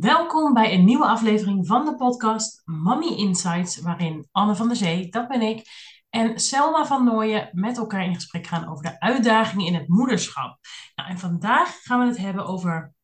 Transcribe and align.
Welkom 0.00 0.54
bij 0.54 0.72
een 0.72 0.84
nieuwe 0.84 1.06
aflevering 1.06 1.66
van 1.66 1.84
de 1.84 1.94
podcast 1.94 2.62
Mommy 2.64 3.06
Insights, 3.06 3.80
waarin 3.80 4.28
Anne 4.32 4.54
van 4.54 4.68
der 4.68 4.76
Zee, 4.76 5.08
dat 5.08 5.28
ben 5.28 5.42
ik, 5.42 5.68
en 6.10 6.40
Selma 6.40 6.86
van 6.86 7.04
Nooyen 7.04 7.48
met 7.52 7.76
elkaar 7.76 8.04
in 8.04 8.14
gesprek 8.14 8.46
gaan 8.46 8.68
over 8.68 8.84
de 8.84 9.00
uitdagingen 9.00 9.66
in 9.66 9.74
het 9.74 9.88
moederschap. 9.88 10.58
Nou, 10.94 11.08
en 11.10 11.18
vandaag 11.18 11.82
gaan 11.82 12.00
we 12.00 12.06
het 12.06 12.16
hebben 12.16 12.46
over, 12.46 12.94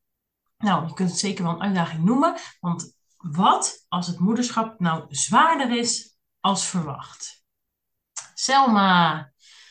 nou, 0.58 0.86
je 0.86 0.94
kunt 0.94 1.10
het 1.10 1.18
zeker 1.18 1.44
wel 1.44 1.52
een 1.52 1.62
uitdaging 1.62 2.04
noemen, 2.04 2.34
want 2.60 2.96
wat 3.16 3.84
als 3.88 4.06
het 4.06 4.18
moederschap 4.18 4.80
nou 4.80 5.04
zwaarder 5.08 5.78
is 5.78 6.16
als 6.40 6.66
verwacht? 6.66 7.44
Selma, 8.34 9.12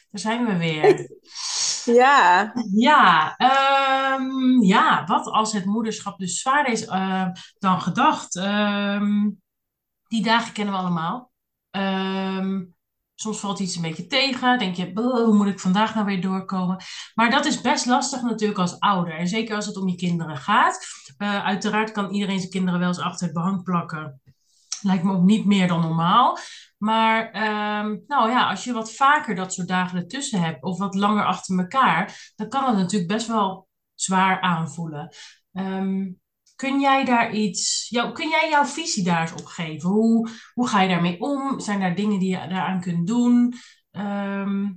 daar 0.09 0.21
zijn 0.21 0.45
we 0.45 0.57
weer. 0.57 1.09
Ja. 1.85 2.51
Ja, 2.73 3.35
ehm, 3.37 4.61
ja, 4.61 5.05
wat 5.05 5.25
als 5.27 5.53
het 5.53 5.65
moederschap 5.65 6.19
dus 6.19 6.39
zwaarder 6.39 6.71
is 6.73 6.85
eh, 6.85 7.27
dan 7.59 7.81
gedacht? 7.81 8.35
Ehm, 8.35 9.29
die 10.07 10.23
dagen 10.23 10.53
kennen 10.53 10.73
we 10.73 10.79
allemaal. 10.79 11.31
Ehm, 11.69 12.63
soms 13.15 13.39
valt 13.39 13.59
iets 13.59 13.75
een 13.75 13.81
beetje 13.81 14.07
tegen. 14.07 14.59
Denk 14.59 14.75
je, 14.75 14.93
"Buh, 14.93 15.23
hoe 15.25 15.33
moet 15.35 15.47
ik 15.47 15.59
vandaag 15.59 15.93
nou 15.93 16.05
weer 16.05 16.21
doorkomen? 16.21 16.77
Maar 17.15 17.29
dat 17.29 17.45
is 17.45 17.61
best 17.61 17.85
lastig 17.85 18.21
natuurlijk 18.21 18.59
als 18.59 18.79
ouder. 18.79 19.13
En 19.13 19.27
zeker 19.27 19.55
als 19.55 19.65
het 19.65 19.77
om 19.77 19.87
je 19.87 19.95
kinderen 19.95 20.37
gaat. 20.37 20.85
Eh, 21.17 21.45
uiteraard 21.45 21.91
kan 21.91 22.09
iedereen 22.13 22.39
zijn 22.39 22.51
kinderen 22.51 22.79
wel 22.79 22.87
eens 22.89 22.99
achter 22.99 23.25
het 23.25 23.35
behang 23.35 23.63
plakken. 23.63 24.20
Lijkt 24.81 25.03
me 25.03 25.13
ook 25.13 25.23
niet 25.23 25.45
meer 25.45 25.67
dan 25.67 25.81
normaal. 25.81 26.37
Maar 26.77 27.31
ehm, 27.31 27.97
nou 28.07 28.29
ja, 28.29 28.49
als 28.49 28.63
je 28.63 28.73
wat 28.73 28.93
vaker 28.93 29.35
dat 29.35 29.53
soort 29.53 29.67
dagen 29.67 29.97
ertussen 29.97 30.41
hebt, 30.41 30.63
of 30.63 30.77
wat 30.77 30.95
langer 30.95 31.25
achter 31.25 31.59
elkaar, 31.59 32.31
dan 32.35 32.49
kan 32.49 32.65
het 32.65 32.75
natuurlijk 32.75 33.11
best 33.11 33.27
wel 33.27 33.67
zwaar 33.93 34.41
aanvoelen. 34.41 35.15
Ehm, 35.53 36.09
kun 36.55 36.79
jij 36.79 37.05
daar 37.05 37.31
iets, 37.31 37.89
jou, 37.89 38.11
kun 38.11 38.29
jij 38.29 38.49
jouw 38.49 38.65
visie 38.65 39.03
daar 39.03 39.21
eens 39.21 39.41
op 39.41 39.45
geven? 39.45 39.89
Hoe, 39.89 40.29
hoe 40.53 40.67
ga 40.67 40.81
je 40.81 40.89
daarmee 40.89 41.19
om? 41.19 41.59
Zijn 41.59 41.81
er 41.81 41.95
dingen 41.95 42.19
die 42.19 42.29
je 42.29 42.47
daaraan 42.47 42.81
kunt 42.81 43.07
doen? 43.07 43.53
Ehm, 43.91 44.71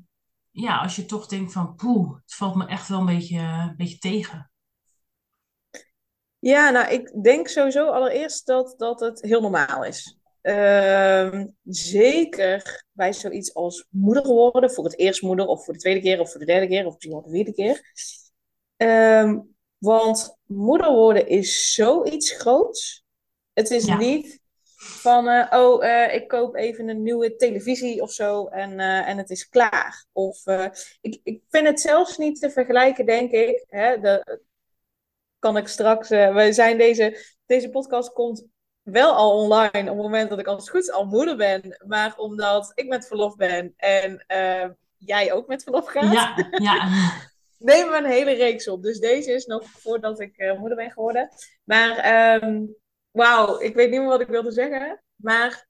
ja, 0.50 0.78
als 0.78 0.96
je 0.96 1.06
toch 1.06 1.26
denkt 1.26 1.52
van, 1.52 1.74
poeh, 1.74 2.14
het 2.14 2.34
valt 2.34 2.54
me 2.54 2.66
echt 2.66 2.88
wel 2.88 2.98
een 2.98 3.06
beetje, 3.06 3.38
een 3.38 3.76
beetje 3.76 3.98
tegen. 3.98 4.50
Ja, 6.44 6.70
nou, 6.70 6.92
ik 6.92 7.22
denk 7.22 7.48
sowieso 7.48 7.86
allereerst 7.86 8.46
dat, 8.46 8.74
dat 8.76 9.00
het 9.00 9.22
heel 9.22 9.40
normaal 9.40 9.84
is. 9.84 10.18
Ehm, 10.42 11.46
zeker 11.64 12.84
bij 12.92 13.12
zoiets 13.12 13.54
als 13.54 13.86
moeder 13.90 14.26
worden, 14.26 14.70
voor 14.70 14.84
het 14.84 14.98
eerst 14.98 15.22
moeder, 15.22 15.46
of 15.46 15.64
voor 15.64 15.72
de 15.72 15.80
tweede 15.80 16.00
keer, 16.00 16.20
of 16.20 16.30
voor 16.30 16.40
de 16.40 16.46
derde 16.46 16.66
keer, 16.66 16.86
of 16.86 16.92
misschien 16.92 17.12
wel 17.12 17.22
de 17.22 17.30
vierde 17.30 17.52
keer. 17.52 17.92
Ehm, 18.76 19.38
want 19.78 20.36
moeder 20.46 20.92
worden 20.92 21.28
is 21.28 21.74
zoiets 21.74 22.32
groots. 22.32 23.04
Het 23.52 23.70
is 23.70 23.84
Ja, 23.84 23.96
niet 23.96 24.40
van, 24.76 25.28
eh, 25.28 25.60
oh, 25.60 25.86
eh, 25.86 26.14
ik 26.14 26.28
koop 26.28 26.54
even 26.54 26.88
een 26.88 27.02
nieuwe 27.02 27.36
televisie 27.36 28.02
of 28.02 28.12
zo 28.12 28.46
en, 28.46 28.80
eh, 28.80 29.08
en 29.08 29.18
het 29.18 29.30
is 29.30 29.48
klaar. 29.48 30.06
Of 30.12 30.42
ik, 31.00 31.20
ik 31.22 31.42
vind 31.48 31.66
het 31.66 31.80
zelfs 31.80 32.18
niet 32.18 32.40
te 32.40 32.50
vergelijken, 32.50 33.06
denk 33.06 33.30
ik. 33.30 33.64
Hè, 33.68 34.00
de, 34.00 34.40
kan 35.44 35.56
ik 35.56 35.68
straks. 35.68 36.10
eh, 36.10 36.34
we 36.34 36.52
zijn 36.52 36.78
deze, 36.78 37.36
deze 37.46 37.70
podcast 37.70 38.12
komt 38.12 38.46
wel 38.82 39.12
al 39.12 39.42
online 39.42 39.90
op 39.90 39.96
het 39.96 40.04
moment 40.04 40.30
dat 40.30 40.38
ik 40.38 40.46
als 40.46 40.60
het 40.60 40.70
goed 40.70 40.80
is 40.80 40.90
al 40.90 41.06
moeder 41.06 41.36
ben. 41.36 41.84
Maar 41.86 42.14
omdat 42.16 42.72
ik 42.74 42.88
met 42.88 43.06
verlof 43.06 43.36
ben 43.36 43.74
en 43.76 44.24
eh, 44.26 44.68
jij 44.96 45.32
ook 45.32 45.46
met 45.46 45.62
verlof 45.62 45.86
gaat, 45.86 46.12
ja, 46.12 46.48
ja, 46.50 46.88
nemen 47.70 47.90
we 47.90 47.98
een 47.98 48.12
hele 48.12 48.32
reeks 48.32 48.68
op. 48.68 48.82
Dus 48.82 48.98
deze 48.98 49.32
is 49.32 49.46
nog 49.46 49.64
voordat 49.64 50.20
ik 50.20 50.36
eh, 50.36 50.58
moeder 50.58 50.76
ben 50.76 50.90
geworden. 50.90 51.28
Maar 51.64 51.96
ehm, 51.96 52.62
wauw, 53.10 53.60
ik 53.60 53.74
weet 53.74 53.90
niet 53.90 54.00
meer 54.00 54.08
wat 54.08 54.20
ik 54.20 54.28
wilde 54.28 54.52
zeggen. 54.52 55.02
Maar 55.14 55.66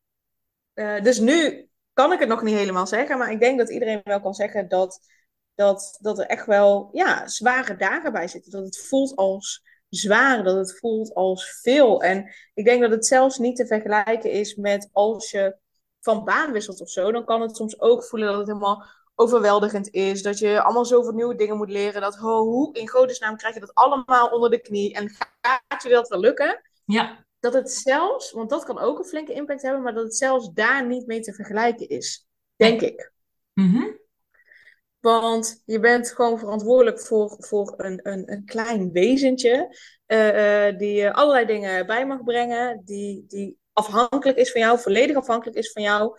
dus 1.02 1.19
nu 1.19 1.69
kan 1.92 2.12
ik 2.12 2.19
het 2.19 2.28
nog 2.28 2.42
niet 2.42 2.56
helemaal 2.56 2.86
zeggen. 2.86 3.19
Maar 3.19 3.30
ik 3.30 3.41
denk 3.41 3.58
dat 3.58 3.70
iedereen 3.70 4.00
wel 4.05 4.20
kan 4.20 4.34
zeggen 4.34 4.69
dat, 4.69 5.01
dat, 5.55 5.98
dat 6.01 6.19
er 6.19 6.27
echt 6.27 6.47
wel 6.47 6.89
ja, 6.92 7.29
zware 7.29 7.77
dagen 7.77 8.13
bij 8.13 8.29
zitten. 8.29 8.51
Dat 8.53 8.65
het 8.65 8.87
voelt 8.87 9.17
als 9.17 9.63
zwaar, 9.89 10.45
dat 10.45 10.57
het 10.57 10.79
voelt 10.79 11.15
als 11.15 11.61
veel. 11.63 12.03
En 12.03 12.35
ik 12.55 12.65
denk 12.65 12.81
dat 12.81 12.91
het 12.91 13.07
zelfs 13.07 13.39
niet 13.39 13.57
te 13.57 13.67
vergelijken 13.67 14.31
is 14.31 14.55
met 14.55 14.89
als 14.92 15.31
je 15.31 15.57
van 16.01 16.25
baan 16.25 16.53
wisselt 16.53 16.81
of 16.81 16.91
zo. 16.91 17.13
Dan 17.13 17.25
kan 17.25 17.41
het 17.41 17.57
soms 17.57 17.81
ook 17.81 18.05
voelen 18.05 18.29
dat 18.29 18.39
het 18.39 18.47
helemaal 18.47 18.85
overweldigend 19.15 19.91
is. 19.91 20.23
Dat 20.23 20.39
je 20.39 20.63
allemaal 20.63 20.85
zoveel 20.85 21.13
nieuwe 21.13 21.35
dingen 21.35 21.57
moet 21.57 21.71
leren. 21.71 22.01
Dat 22.01 22.17
ho, 22.17 22.45
hoe 22.45 22.75
in 22.75 22.89
godesnaam 22.89 23.36
krijg 23.36 23.55
je 23.55 23.61
dat 23.61 23.75
allemaal 23.75 24.29
onder 24.29 24.51
de 24.51 24.61
knie? 24.61 24.95
En 24.95 25.11
gaat 25.41 25.83
je 25.83 25.89
dat 25.89 26.09
wel 26.09 26.21
lukken? 26.21 26.61
ja, 26.85 27.25
Dat 27.41 27.53
het 27.53 27.71
zelfs, 27.71 28.33
want 28.33 28.51
dat 28.51 28.65
kan 28.65 28.79
ook 28.79 28.98
een 28.98 29.05
flinke 29.05 29.33
impact 29.33 29.63
hebben, 29.63 29.83
maar 29.83 29.95
dat 29.95 30.05
het 30.05 30.17
zelfs 30.17 30.53
daar 30.53 30.86
niet 30.86 31.07
mee 31.07 31.21
te 31.21 31.35
vergelijken 31.35 31.89
is. 31.89 32.27
Denk 32.57 32.81
ik. 32.81 33.13
Mhm. 33.53 33.85
Want 35.05 35.63
je 35.65 35.81
bent 35.81 36.13
gewoon 36.13 36.39
verantwoordelijk 36.39 37.01
voor, 37.01 37.37
voor 37.39 37.75
een, 37.77 38.01
een, 38.03 38.33
een 38.33 38.45
klein 38.45 38.92
wezentje. 38.92 39.77
eh, 40.07 40.67
eh, 40.69 40.79
die 40.79 40.92
je 40.92 41.13
allerlei 41.13 41.47
dingen 41.47 41.87
bij 41.87 42.07
mag 42.07 42.25
brengen. 42.25 42.83
Die, 42.85 43.25
die 43.29 43.59
afhankelijk 43.73 44.39
is 44.39 44.53
van 44.53 44.61
jou, 44.61 44.79
volledig 44.79 45.17
afhankelijk 45.17 45.57
is 45.57 45.73
van 45.73 45.83
jou. 45.83 46.17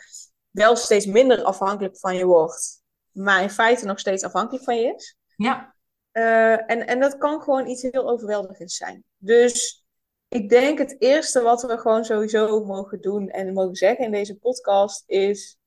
Wel 0.50 0.76
steeds 0.76 1.06
minder 1.06 1.44
afhankelijk 1.44 1.98
van 2.00 2.16
je 2.16 2.26
wordt. 2.26 2.82
Maar 3.12 3.42
in 3.42 3.50
feite 3.50 3.86
nog 3.86 4.00
steeds 4.00 4.24
afhankelijk 4.24 4.64
van 4.64 4.78
je 4.80 4.94
is. 4.96 5.18
Ja, 5.36 5.76
Eh, 6.12 6.72
en, 6.72 6.88
en 6.88 7.00
dat 7.00 7.18
kan 7.18 7.42
gewoon 7.42 7.68
iets 7.68 7.82
heel 7.82 8.10
overweldigends 8.10 8.78
zijn. 8.78 9.04
Dus 9.18 9.86
ik 10.28 10.50
denk 10.50 10.78
het 10.78 10.96
eerste 11.00 11.42
wat 11.42 11.62
we 11.62 11.78
gewoon 11.78 12.06
sowieso 12.06 12.66
mogen 12.66 13.02
doen 13.02 13.30
en 13.30 13.54
mogen 13.54 13.76
zeggen 13.76 14.06
in 14.06 14.12
deze 14.12 14.36
podcast 14.38 15.04
is: 15.06 15.58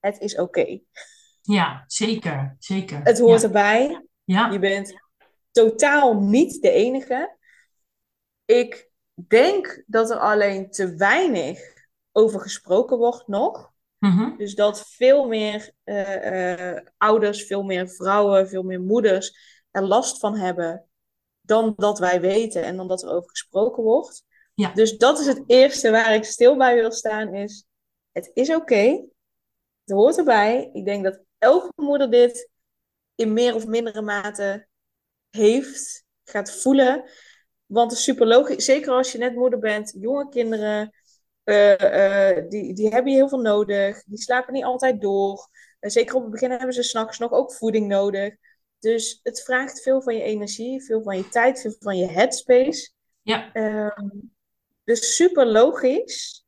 het 0.00 0.18
is 0.18 0.38
oké. 0.38 0.80
Ja, 1.46 1.84
zeker, 1.86 2.56
zeker. 2.58 3.00
Het 3.02 3.18
hoort 3.18 3.40
Ja, 3.40 3.46
erbij. 3.46 4.06
ja. 4.24 4.50
Je 4.50 4.58
bent 4.58 4.94
totaal 5.50 6.20
niet 6.20 6.62
de 6.62 6.70
enige. 6.70 7.36
Ik 8.44 8.90
denk 9.28 9.82
dat 9.86 10.10
er 10.10 10.18
alleen 10.18 10.70
te 10.70 10.94
weinig 10.94 11.58
over 12.12 12.40
gesproken 12.40 12.96
wordt 12.98 13.26
nog. 13.28 13.72
Mhm. 13.98 14.36
Dus 14.36 14.54
dat 14.54 14.88
veel 14.88 15.26
meer 15.28 15.72
eh, 15.84 16.72
eh, 16.76 16.84
ouders, 16.96 17.44
veel 17.46 17.62
meer 17.62 17.88
vrouwen, 17.88 18.48
veel 18.48 18.62
meer 18.62 18.80
moeders 18.80 19.36
er 19.70 19.82
last 19.82 20.18
van 20.18 20.36
hebben 20.36 20.84
dan 21.40 21.72
dat 21.76 21.98
wij 21.98 22.20
weten 22.20 22.62
en 22.64 22.76
dan 22.76 22.88
dat 22.88 23.02
er 23.02 23.10
over 23.10 23.30
gesproken 23.30 23.82
wordt. 23.82 24.24
Ja, 24.54 24.72
Dus 24.72 24.96
dat 24.98 25.18
is 25.18 25.26
het 25.26 25.42
eerste 25.46 25.90
waar 25.90 26.14
ik 26.14 26.24
stil 26.24 26.56
bij 26.56 26.74
wil 26.74 26.92
staan, 26.92 27.34
is 27.34 27.66
het 28.12 28.30
is 28.34 28.54
oké, 28.54 29.04
het 29.84 29.96
hoort 29.96 30.18
erbij. 30.18 30.70
Ik 30.72 30.84
denk 30.84 31.04
dat 31.04 31.20
elke 31.46 31.72
moeder 31.82 32.10
dit 32.10 32.50
in 33.14 33.32
meer 33.32 33.54
of 33.54 33.66
mindere 33.66 34.02
mate 34.02 34.66
heeft, 35.30 36.04
gaat 36.24 36.52
voelen. 36.52 37.10
Want 37.66 37.90
het 37.90 37.98
is 37.98 38.04
super 38.04 38.26
logisch, 38.26 38.64
zeker 38.64 38.92
als 38.92 39.12
je 39.12 39.18
net 39.18 39.34
moeder 39.34 39.58
bent, 39.58 39.94
jonge 40.00 40.28
kinderen, 40.28 40.92
eh, 41.44 42.36
eh, 42.36 42.48
die, 42.48 42.74
die 42.74 42.88
hebben 42.88 43.12
je 43.12 43.18
heel 43.18 43.28
veel 43.28 43.40
nodig. 43.40 44.02
Die 44.04 44.18
slapen 44.18 44.52
niet 44.52 44.64
altijd 44.64 45.00
door. 45.00 45.48
Eh, 45.80 45.90
zeker 45.90 46.14
op 46.14 46.22
het 46.22 46.30
begin 46.30 46.50
hebben 46.50 46.72
ze 46.72 46.82
s'nachts 46.82 47.18
nog 47.18 47.32
ook 47.32 47.52
voeding 47.52 47.88
nodig. 47.88 48.34
Dus 48.78 49.20
het 49.22 49.42
vraagt 49.42 49.82
veel 49.82 50.02
van 50.02 50.14
je 50.16 50.22
energie, 50.22 50.84
veel 50.84 51.02
van 51.02 51.16
je 51.16 51.28
tijd, 51.28 51.60
veel 51.60 51.76
van 51.78 51.96
je 51.96 52.06
headspace. 52.06 52.90
ja, 53.22 53.52
Ehm, 53.52 54.08
dus 54.84 55.16
super 55.16 55.46
logisch 55.46 56.44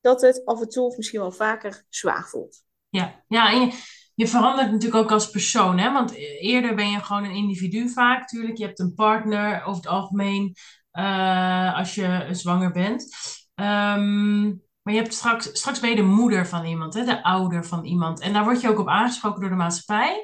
dat 0.00 0.20
het 0.20 0.44
af 0.44 0.60
en 0.60 0.68
toe 0.68 0.86
of 0.86 0.96
misschien 0.96 1.20
wel 1.20 1.32
vaker 1.32 1.84
zwaar 1.88 2.28
voelt. 2.28 2.62
ja. 2.88 3.24
Ja, 3.28 3.52
en 3.52 3.60
je, 3.60 3.72
je 4.14 4.28
verandert 4.28 4.70
natuurlijk 4.70 5.02
ook 5.02 5.12
als 5.12 5.30
persoon, 5.30 5.78
hè? 5.78 5.92
Want 5.92 6.14
eerder 6.40 6.74
ben 6.74 6.90
je 6.90 6.98
gewoon 7.00 7.24
een 7.24 7.34
individu 7.34 7.88
vaak, 7.88 8.28
tuurlijk. 8.28 8.58
Je 8.58 8.64
hebt 8.64 8.78
een 8.78 8.94
partner 8.94 9.62
over 9.64 9.82
het 9.82 9.86
algemeen 9.86 10.54
eh, 10.90 11.76
als 11.76 11.94
je 11.94 12.28
zwanger 12.30 12.72
bent. 12.72 13.16
Ehm, 13.54 14.42
maar 14.82 14.94
je 14.94 15.00
hebt 15.00 15.14
straks, 15.14 15.44
straks 15.52 15.80
ben 15.80 15.90
je 15.90 15.96
de 15.96 16.02
moeder 16.02 16.46
van 16.46 16.64
iemand, 16.64 16.94
hè? 16.94 17.04
De 17.04 17.22
ouder 17.22 17.64
van 17.64 17.84
iemand. 17.84 18.20
En 18.20 18.32
daar 18.32 18.44
word 18.44 18.60
je 18.60 18.68
ook 18.68 18.78
op 18.78 18.88
aangesproken 18.88 19.40
door 19.40 19.50
de 19.50 19.56
maatschappij. 19.56 20.22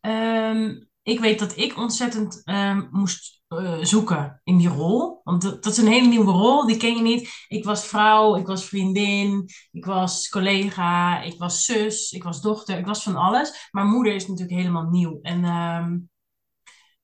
Ehm, 0.00 0.80
ik 1.02 1.20
weet 1.20 1.38
dat 1.38 1.56
ik 1.56 1.76
ontzettend 1.76 2.42
ehm, 2.44 2.86
moest 2.90 3.42
eh, 3.58 3.84
zoeken 3.84 4.40
in 4.44 4.56
die 4.56 4.68
rol. 4.68 5.20
Want 5.24 5.42
dat, 5.42 5.66
is 5.66 5.76
een 5.76 5.86
hele 5.86 6.08
nieuwe 6.08 6.32
rol, 6.32 6.66
die 6.66 6.76
ken 6.76 6.96
je 6.96 7.02
niet. 7.02 7.44
Ik 7.48 7.64
was 7.64 7.86
vrouw, 7.86 8.36
ik 8.36 8.46
was 8.46 8.64
vriendin, 8.64 9.48
ik 9.70 9.84
was 9.84 10.28
collega, 10.28 11.22
ik 11.22 11.38
was 11.38 11.64
zus, 11.64 12.10
ik 12.12 12.22
was 12.22 12.40
dochter, 12.40 12.78
ik 12.78 12.86
was 12.86 13.02
van 13.02 13.16
alles. 13.16 13.68
Maar 13.70 13.84
moeder 13.84 14.14
is 14.14 14.26
natuurlijk 14.26 14.58
helemaal 14.58 14.88
nieuw. 14.90 15.18
En, 15.22 15.44
ehm, 15.44 15.98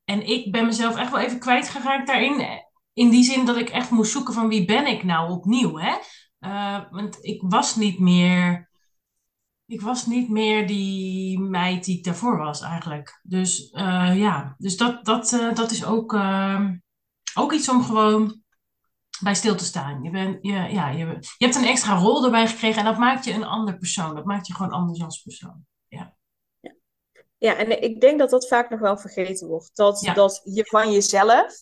en 0.05 0.29
ik 0.29 0.53
ben 0.53 0.67
mezelf 0.67 0.97
echt 0.97 1.11
wel 1.11 1.21
even 1.21 1.39
kwijtgeraakt 1.39 2.07
daarin. 2.07 2.63
In 2.93 3.11
die 3.11 3.25
zin 3.25 3.45
dat 3.45 3.57
ik 3.57 3.69
echt 3.69 3.91
moest 3.91 4.13
zoeken 4.13 4.35
van 4.35 4.49
wie 4.49 4.65
ben 4.65 4.87
ik 4.87 5.03
nou 5.03 5.31
opnieuw, 5.31 5.77
hè? 5.79 5.97
Eh, 6.39 6.81
want 6.91 7.19
ik 7.25 7.43
was 7.43 7.77
niet 7.77 7.99
meer 7.99 8.70
ik 9.71 9.81
was 9.81 10.07
niet 10.07 10.29
meer 10.29 10.67
die 10.67 11.39
meid 11.41 11.85
die 11.85 11.99
ik 11.99 12.05
daarvoor 12.05 12.39
was 12.39 12.61
eigenlijk. 12.61 13.21
Dus 13.23 13.71
eh, 13.71 14.13
ja, 14.17 14.55
dus 14.59 14.77
dat, 14.77 15.05
dat, 15.05 15.33
eh, 15.33 15.55
dat 15.55 15.71
is 15.71 15.85
ook, 15.85 16.15
eh, 16.15 16.71
ook 17.35 17.53
iets 17.53 17.69
om 17.69 17.83
gewoon 17.83 18.43
bij 19.23 19.35
stil 19.35 19.57
te 19.57 19.65
staan. 19.65 20.03
Je, 20.03 20.11
bent, 20.11 20.39
je, 20.43 20.53
ja, 20.53 20.89
je, 20.89 21.07
je 21.39 21.45
hebt 21.45 21.55
een 21.55 21.65
extra 21.65 21.97
rol 21.97 22.25
erbij 22.25 22.47
gekregen 22.47 22.79
en 22.79 22.85
dat 22.85 22.99
maakt 22.99 23.25
je 23.25 23.33
een 23.33 23.45
ander 23.45 23.79
persoon. 23.79 24.15
Dat 24.15 24.25
maakt 24.25 24.47
je 24.47 24.55
gewoon 24.55 24.73
anders 24.73 25.03
als 25.03 25.23
persoon. 25.23 25.67
Ja. 25.89 26.15
Ja, 27.37 27.57
en 27.57 27.83
ik 27.83 28.01
denk 28.01 28.19
dat 28.19 28.31
dat 28.31 28.49
vaak 28.49 28.71
nog 28.71 28.81
wel 28.81 28.99
vergeten 28.99 29.49
wordt. 29.49 29.77
Dat, 29.77 30.01
Ja. 30.01 30.15
dat 30.15 30.41
je 30.45 30.65
van 30.65 30.93
jezelf, 30.93 31.55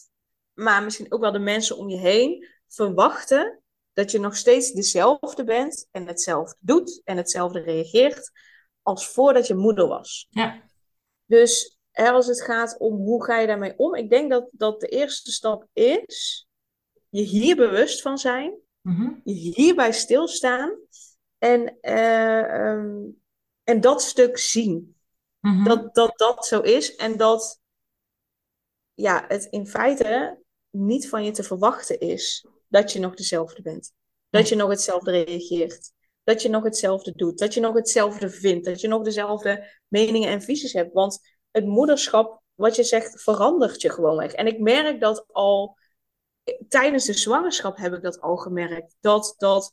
maar 0.55 0.83
misschien 0.83 1.13
ook 1.13 1.21
wel 1.21 1.33
de 1.33 1.39
mensen 1.39 1.77
om 1.77 1.89
je 1.89 1.99
heen, 1.99 2.47
verwachten 2.69 3.63
dat 3.99 4.11
je 4.11 4.19
nog 4.21 4.37
steeds 4.37 4.73
dezelfde 4.73 5.45
bent 5.45 5.89
en 5.91 6.07
hetzelfde 6.07 6.57
doet 6.61 7.01
en 7.05 7.17
hetzelfde 7.17 7.61
reageert 7.61 8.31
als 8.83 9.09
voordat 9.09 9.47
je 9.47 9.55
moeder 9.55 9.87
was. 9.89 10.27
Ja. 10.31 10.63
Dus 11.25 11.79
hè, 11.91 12.11
als 12.11 12.27
het 12.27 12.43
gaat 12.43 12.79
om 12.79 12.97
hoe 12.97 13.25
ga 13.25 13.39
je 13.39 13.47
daarmee 13.47 13.79
om, 13.79 13.95
ik 13.95 14.11
denk 14.11 14.31
dat, 14.31 14.49
dat 14.53 14.81
de 14.81 14.87
eerste 14.89 15.33
stap 15.33 15.67
is 15.73 16.47
je 17.09 17.23
hier 17.23 17.57
bewust 17.57 18.03
van 18.03 18.19
zijn, 18.19 18.59
Mhm. 18.81 19.11
je 19.25 19.35
hierbij 19.35 19.93
stilstaan 19.93 20.79
en, 21.39 21.79
eh, 21.81 22.71
ehm, 22.71 23.05
en 23.63 23.81
dat 23.81 24.03
stuk 24.03 24.39
zien 24.39 24.97
Mhm. 25.41 25.65
dat, 25.65 25.95
dat 25.95 26.19
dat 26.19 26.47
zo 26.47 26.61
is 26.61 26.97
en 26.97 27.17
dat 27.17 27.61
ja, 28.95 29.25
het 29.29 29.45
in 29.45 29.67
feite 29.67 30.43
niet 30.71 31.09
van 31.09 31.25
je 31.25 31.31
te 31.31 31.43
verwachten 31.43 32.01
is 32.01 32.47
dat 32.69 32.93
je 32.93 32.99
nog 33.01 33.15
dezelfde 33.15 33.63
bent. 33.63 33.93
Dat 34.31 34.49
je 34.49 34.55
nog 34.55 34.71
hetzelfde 34.71 35.11
reageert. 35.11 35.93
Dat 36.25 36.43
je 36.43 36.49
nog 36.49 36.63
hetzelfde 36.65 37.13
doet. 37.17 37.39
Dat 37.39 37.55
je 37.55 37.61
nog 37.61 37.75
hetzelfde 37.75 38.31
vindt. 38.31 38.67
Dat 38.67 38.81
je 38.81 38.89
nog 38.89 39.03
dezelfde 39.03 39.81
meningen 39.89 40.29
en 40.29 40.43
visies 40.43 40.73
hebt. 40.73 40.93
Want 40.93 41.21
het 41.51 41.65
moederschap, 41.67 42.43
wat 42.55 42.77
je 42.77 42.83
zegt, 42.83 43.23
verandert 43.23 43.83
je 43.83 43.91
gewoon 43.91 44.17
weg. 44.17 44.33
En 44.33 44.47
ik 44.47 44.59
merk 44.59 45.01
dat 45.01 45.25
al 45.33 45.77
tijdens 46.69 47.05
de 47.05 47.13
zwangerschap 47.13 47.77
heb 47.77 47.93
ik 47.95 48.03
dat 48.03 48.21
al 48.21 48.37
gemerkt. 48.37 48.97
Dat, 49.01 49.35
dat, 49.37 49.73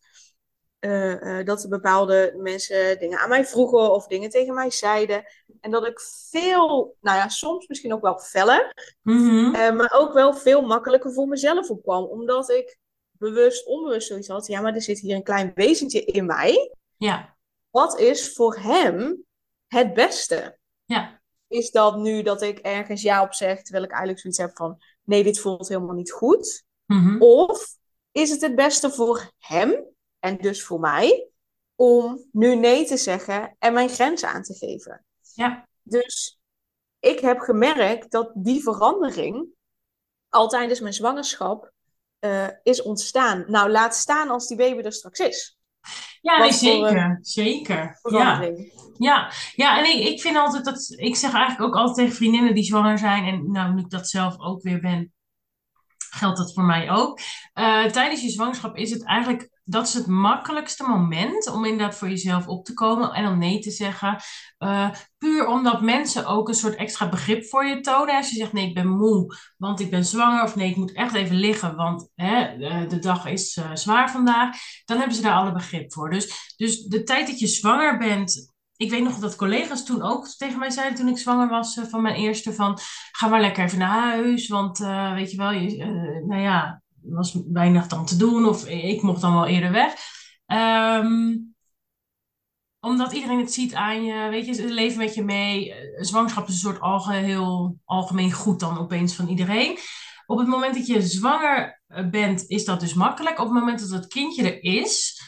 eh, 0.80 1.39
eh, 1.39 1.45
dat 1.45 1.65
bepaalde 1.69 2.33
mensen 2.38 3.00
dingen 3.00 3.19
aan 3.19 3.30
mij 3.30 3.45
vroegen 3.45 3.92
of 3.92 4.07
dingen 4.07 4.30
tegen 4.30 4.53
mij 4.53 4.71
zeiden. 4.71 5.24
En 5.62 5.71
dat 5.71 5.86
ik 5.88 6.00
veel, 6.30 6.95
nou 7.01 7.18
ja, 7.18 7.30
soms 7.30 7.68
misschien 7.68 7.94
ook 7.94 8.01
wel 8.01 8.19
feller, 8.19 8.74
Mhm. 9.01 9.56
eh, 9.56 9.71
maar 9.71 9.94
ook 9.95 10.13
wel 10.13 10.33
veel 10.33 10.62
makkelijker 10.62 11.13
voor 11.13 11.27
mezelf 11.27 11.69
opkwam. 11.69 12.03
Omdat 12.03 12.50
ik 12.50 12.77
bewust, 13.17 13.65
onbewust 13.65 14.07
zoiets 14.07 14.27
had. 14.27 14.47
Ja, 14.47 14.62
maar 14.62 14.73
er 14.73 14.81
zit 14.81 15.00
hier 15.00 15.15
een 15.15 15.23
klein 15.23 15.51
wezentje 15.56 16.06
in 16.06 16.25
mij. 16.25 16.75
Ja. 16.97 17.38
Wat 17.69 18.00
is 18.00 18.33
voor 18.33 18.57
hem 18.59 19.23
het 19.67 19.94
beste? 19.94 20.57
Ja. 20.85 21.21
Is 21.47 21.71
dat 21.71 21.97
nu 21.97 22.21
dat 22.21 22.41
ik 22.41 22.59
ergens 22.59 23.01
ja 23.01 23.23
op 23.23 23.33
zeg, 23.33 23.62
terwijl 23.62 23.83
ik 23.83 23.91
eigenlijk 23.91 24.19
zoiets 24.21 24.39
heb 24.39 24.51
van... 24.56 24.83
Nee, 25.03 25.23
dit 25.23 25.39
voelt 25.39 25.67
helemaal 25.67 25.95
niet 25.95 26.12
goed. 26.12 26.63
Mhm. 26.85 27.21
Of 27.21 27.77
is 28.12 28.29
het 28.29 28.41
het 28.41 28.56
beste 28.56 28.89
voor 28.89 29.31
hem, 29.38 29.85
en 30.19 30.38
dus 30.38 30.63
voor 30.63 30.79
mij, 30.79 31.29
om 31.75 32.27
nu 32.31 32.56
nee 32.56 32.85
te 32.85 32.97
zeggen 32.97 33.56
en 33.59 33.73
mijn 33.73 33.89
grenzen 33.89 34.29
aan 34.29 34.44
te 34.44 34.53
geven? 34.53 35.06
Ja. 35.33 35.68
Dus 35.81 36.39
ik 37.00 37.19
heb 37.19 37.39
gemerkt 37.39 38.11
dat 38.11 38.31
die 38.33 38.63
verandering 38.63 39.47
al 40.29 40.47
tijdens 40.47 40.79
mijn 40.79 40.94
zwangerschap 40.94 41.73
eh, 42.25 42.48
is 42.63 42.81
ontstaan. 42.81 43.44
Nou, 43.48 43.69
laat 43.69 43.95
staan 43.95 44.30
als 44.30 44.48
die 44.48 44.57
baby 44.57 44.81
er 44.81 44.94
straks 44.94 45.19
is. 45.19 45.57
Ja, 46.22 46.38
nee, 46.38 46.54
voor, 46.54 46.57
zeker. 46.57 47.18
Zeker. 47.22 48.00
Ja. 48.01 48.50
Ja, 48.98 49.31
ja 49.56 49.77
en 49.77 49.86
ik, 49.86 50.07
ik 50.07 50.22
vind 50.22 50.38
altijd 50.38 50.66
dat, 50.66 50.94
ik 50.95 51.16
zeg 51.16 51.33
eigenlijk 51.33 51.62
ook 51.62 51.75
altijd 51.75 51.95
tegen 51.95 52.16
vriendinnen 52.16 52.56
die 52.56 52.63
zwanger 52.63 52.98
zijn, 52.98 53.25
en 53.25 53.51
nou, 53.51 53.74
nu 53.74 53.81
ik 53.81 53.89
dat 53.89 54.10
zelf 54.10 54.39
ook 54.39 54.62
weer 54.62 54.80
ben, 54.80 55.13
geldt 56.10 56.38
dat 56.38 56.54
voor 56.54 56.63
mij 56.63 56.92
ook. 56.92 57.19
Eh, 57.54 57.86
tijdens 57.86 58.22
je 58.22 58.30
zwangerschap 58.30 58.78
is 58.78 58.92
het 58.92 59.06
eigenlijk, 59.06 59.50
dat 59.67 59.88
is 59.88 59.94
het 59.94 60.07
makkelijkste 60.07 60.83
moment 60.83 61.50
om 61.50 61.65
inderdaad 61.65 61.95
voor 61.95 62.09
jezelf 62.09 62.47
op 62.47 62.65
te 62.65 62.73
komen 62.73 63.12
en 63.12 63.27
om 63.27 63.38
nee 63.38 63.59
te 63.59 63.71
zeggen. 63.71 64.21
Eh, 64.57 64.89
puur 65.17 65.47
omdat 65.47 65.81
mensen 65.81 66.25
ook 66.25 66.47
een 66.47 66.53
soort 66.53 66.75
extra 66.75 67.09
begrip 67.09 67.45
voor 67.45 67.65
je 67.65 67.79
tonen. 67.79 68.15
Als 68.15 68.29
je 68.29 68.35
zegt, 68.35 68.53
nee, 68.53 68.67
ik 68.67 68.73
ben 68.73 68.88
moe, 68.88 69.35
want 69.57 69.79
ik 69.79 69.89
ben 69.89 70.06
zwanger, 70.06 70.44
of 70.44 70.56
nee, 70.56 70.69
ik 70.69 70.75
moet 70.75 70.94
echt 70.94 71.13
even 71.13 71.35
liggen, 71.35 71.75
want 71.75 72.09
hè, 72.15 72.41
eh, 72.44 72.89
de 72.89 73.00
dag 73.00 73.25
is 73.25 73.57
eh, 73.57 73.69
zwaar 73.73 74.12
vandaag, 74.12 74.57
dan 74.85 74.97
hebben 74.97 75.15
ze 75.15 75.21
daar 75.21 75.35
alle 75.35 75.51
begrip 75.51 75.94
voor. 75.94 76.09
Dus, 76.09 76.53
dus 76.57 76.83
de 76.83 77.03
tijd 77.03 77.27
dat 77.27 77.39
je 77.39 77.47
zwanger 77.47 77.97
bent, 77.97 78.53
ik 78.77 78.89
weet 78.89 79.03
nog 79.03 79.19
dat 79.19 79.35
collega's 79.35 79.85
toen 79.85 80.01
ook 80.01 80.27
tegen 80.27 80.59
mij 80.59 80.69
zeiden 80.69 80.97
toen 80.97 81.07
ik 81.07 81.18
zwanger 81.18 81.47
was 81.47 81.79
van 81.89 82.01
mijn 82.01 82.15
eerste 82.15 82.53
van 82.53 82.77
ga 83.11 83.27
maar 83.27 83.41
lekker 83.41 83.63
even 83.63 83.79
naar 83.79 84.01
huis, 84.01 84.47
want 84.47 84.77
weet 85.13 85.31
je 85.31 85.38
wel, 85.38 85.51
je, 85.51 85.85
nou 86.27 86.41
ja, 86.41 86.83
was 87.10 87.38
weinig 87.52 87.88
dan 87.88 88.06
te 88.06 88.18
doen 88.18 88.46
of 88.46 88.68
ik 88.68 89.02
mocht 89.02 89.22
dan 89.22 89.34
wel 89.34 89.48
eerder 89.48 89.72
weg. 89.72 89.94
Ehm, 90.46 91.38
omdat 92.80 93.13
iedereen 93.13 93.40
het 93.40 93.54
ziet 93.54 93.74
aan 93.74 94.04
je, 94.06 94.30
weet 94.30 94.46
je, 94.46 94.54
ze 94.54 94.74
leven 94.74 94.98
met 94.98 95.13
je 95.13 95.24
mee. 95.24 95.74
Zwangerschap 96.00 96.48
is 96.48 96.54
een 96.54 96.60
soort 96.60 96.80
algeheel, 96.80 97.78
algemeen 97.86 98.31
goed 98.31 98.60
dan 98.60 98.78
opeens 98.78 99.16
van 99.16 99.28
iedereen. 99.28 99.78
Op 100.25 100.38
het 100.38 100.48
moment 100.48 100.75
dat 100.75 100.88
je 100.88 101.02
zwanger 101.02 101.81
eh, 101.88 102.10
bent, 102.10 102.44
is 102.48 102.66
dat 102.66 102.80
dus 102.80 102.94
makkelijk. 102.94 103.40
Op 103.40 103.46
het 103.46 103.60
moment 103.60 103.80
dat 103.80 103.90
het 103.90 104.07
kindje 104.07 104.44
er 104.44 104.63
is, 104.63 105.22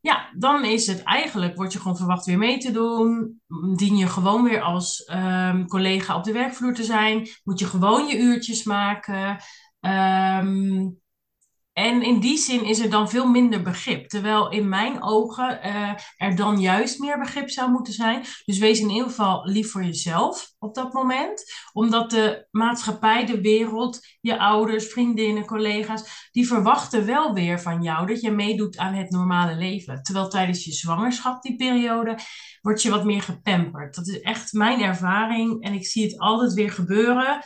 ja, 0.00 0.32
dan 0.38 0.64
is 0.64 0.86
het 0.86 1.02
eigenlijk, 1.02 1.56
word 1.56 1.72
je 1.72 1.78
gewoon 1.78 1.96
verwacht 1.96 2.24
weer 2.24 2.38
mee 2.38 2.58
te 2.58 2.70
doen. 2.70 3.40
Dien 3.76 3.96
je 3.96 4.06
gewoon 4.06 4.42
weer 4.42 4.60
als 4.60 5.04
ehm, 5.04 5.66
collega 5.66 6.16
op 6.16 6.24
de 6.24 6.32
werkvloer 6.32 6.74
te 6.74 6.84
zijn. 6.84 7.28
Moet 7.44 7.58
je 7.58 7.66
gewoon 7.66 8.06
je 8.06 8.18
uurtjes 8.18 8.64
maken. 8.64 9.36
Ehm, 9.80 10.88
en 11.72 12.02
in 12.02 12.20
die 12.20 12.38
zin 12.38 12.64
is 12.64 12.78
er 12.78 12.90
dan 12.90 13.10
veel 13.10 13.26
minder 13.26 13.62
begrip. 13.62 14.08
Terwijl 14.08 14.50
in 14.50 14.68
mijn 14.68 15.02
ogen 15.02 15.62
eh, 15.62 15.90
er 16.16 16.36
dan 16.36 16.60
juist 16.60 16.98
meer 16.98 17.18
begrip 17.18 17.50
zou 17.50 17.70
moeten 17.70 17.92
zijn. 17.92 18.24
Dus 18.44 18.58
wees 18.58 18.80
in 18.80 18.90
ieder 18.90 19.08
geval 19.08 19.44
lief 19.44 19.70
voor 19.70 19.84
jezelf 19.84 20.52
op 20.58 20.74
dat 20.74 20.92
moment. 20.92 21.44
Omdat 21.72 22.10
de 22.10 22.46
maatschappij, 22.50 23.26
de 23.26 23.40
wereld, 23.40 24.00
je 24.20 24.38
ouders, 24.38 24.86
vriendinnen, 24.86 25.46
collega's, 25.46 26.28
die 26.30 26.46
verwachten 26.46 27.06
wel 27.06 27.34
weer 27.34 27.60
van 27.60 27.82
jou 27.82 28.06
dat 28.06 28.20
je 28.20 28.30
meedoet 28.30 28.76
aan 28.76 28.94
het 28.94 29.10
normale 29.10 29.56
leven. 29.56 30.02
Terwijl 30.02 30.28
tijdens 30.28 30.64
je 30.64 30.72
zwangerschap, 30.72 31.42
die 31.42 31.56
periode, 31.56 32.18
word 32.60 32.82
je 32.82 32.90
wat 32.90 33.04
meer 33.04 33.22
gepamperd. 33.22 33.94
Dat 33.94 34.08
is 34.08 34.20
echt 34.20 34.52
mijn 34.52 34.80
ervaring 34.80 35.62
en 35.62 35.72
ik 35.72 35.86
zie 35.86 36.04
het 36.04 36.18
altijd 36.18 36.52
weer 36.52 36.70
gebeuren. 36.70 37.44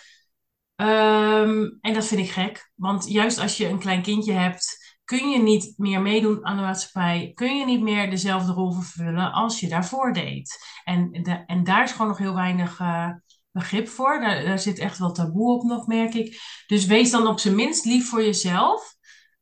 Ehm, 0.77 1.69
en 1.81 1.95
dat 1.95 2.07
vind 2.07 2.21
ik 2.21 2.31
gek, 2.31 2.71
want 2.75 3.09
juist 3.11 3.39
als 3.39 3.57
je 3.57 3.69
een 3.69 3.79
klein 3.79 4.03
kindje 4.03 4.33
hebt, 4.33 4.95
kun 5.05 5.29
je 5.31 5.39
niet 5.39 5.75
meer 5.77 6.03
meedoen 6.03 6.45
aan 6.45 6.57
de 6.57 6.63
maatschappij, 6.63 7.31
kun 7.35 7.57
je 7.57 7.65
niet 7.65 7.81
meer 7.81 8.11
dezelfde 8.11 8.53
rol 8.53 8.73
vervullen 8.73 9.33
als 9.33 9.61
je 9.61 9.69
daarvoor 9.69 10.13
deed. 10.13 10.59
En, 10.85 11.13
en 11.47 11.65
daar 11.65 11.83
is 11.83 11.93
gewoon 11.93 12.09
nog 12.09 12.19
heel 12.19 12.35
weinig 12.35 12.81
eh, 12.81 13.11
begrip 13.51 13.89
voor. 13.89 14.21
Daar, 14.21 14.45
daar 14.45 14.59
zit 14.59 14.79
echt 14.79 14.99
wel 14.99 15.13
taboe 15.13 15.55
op 15.55 15.63
nog, 15.63 15.87
merk 15.87 16.15
ik. 16.15 16.41
Dus 16.67 16.87
wees 16.87 17.11
dan 17.11 17.27
op 17.27 17.39
zijn 17.39 17.55
minst 17.55 17.85
lief 17.85 18.09
voor 18.09 18.23
jezelf. 18.23 18.95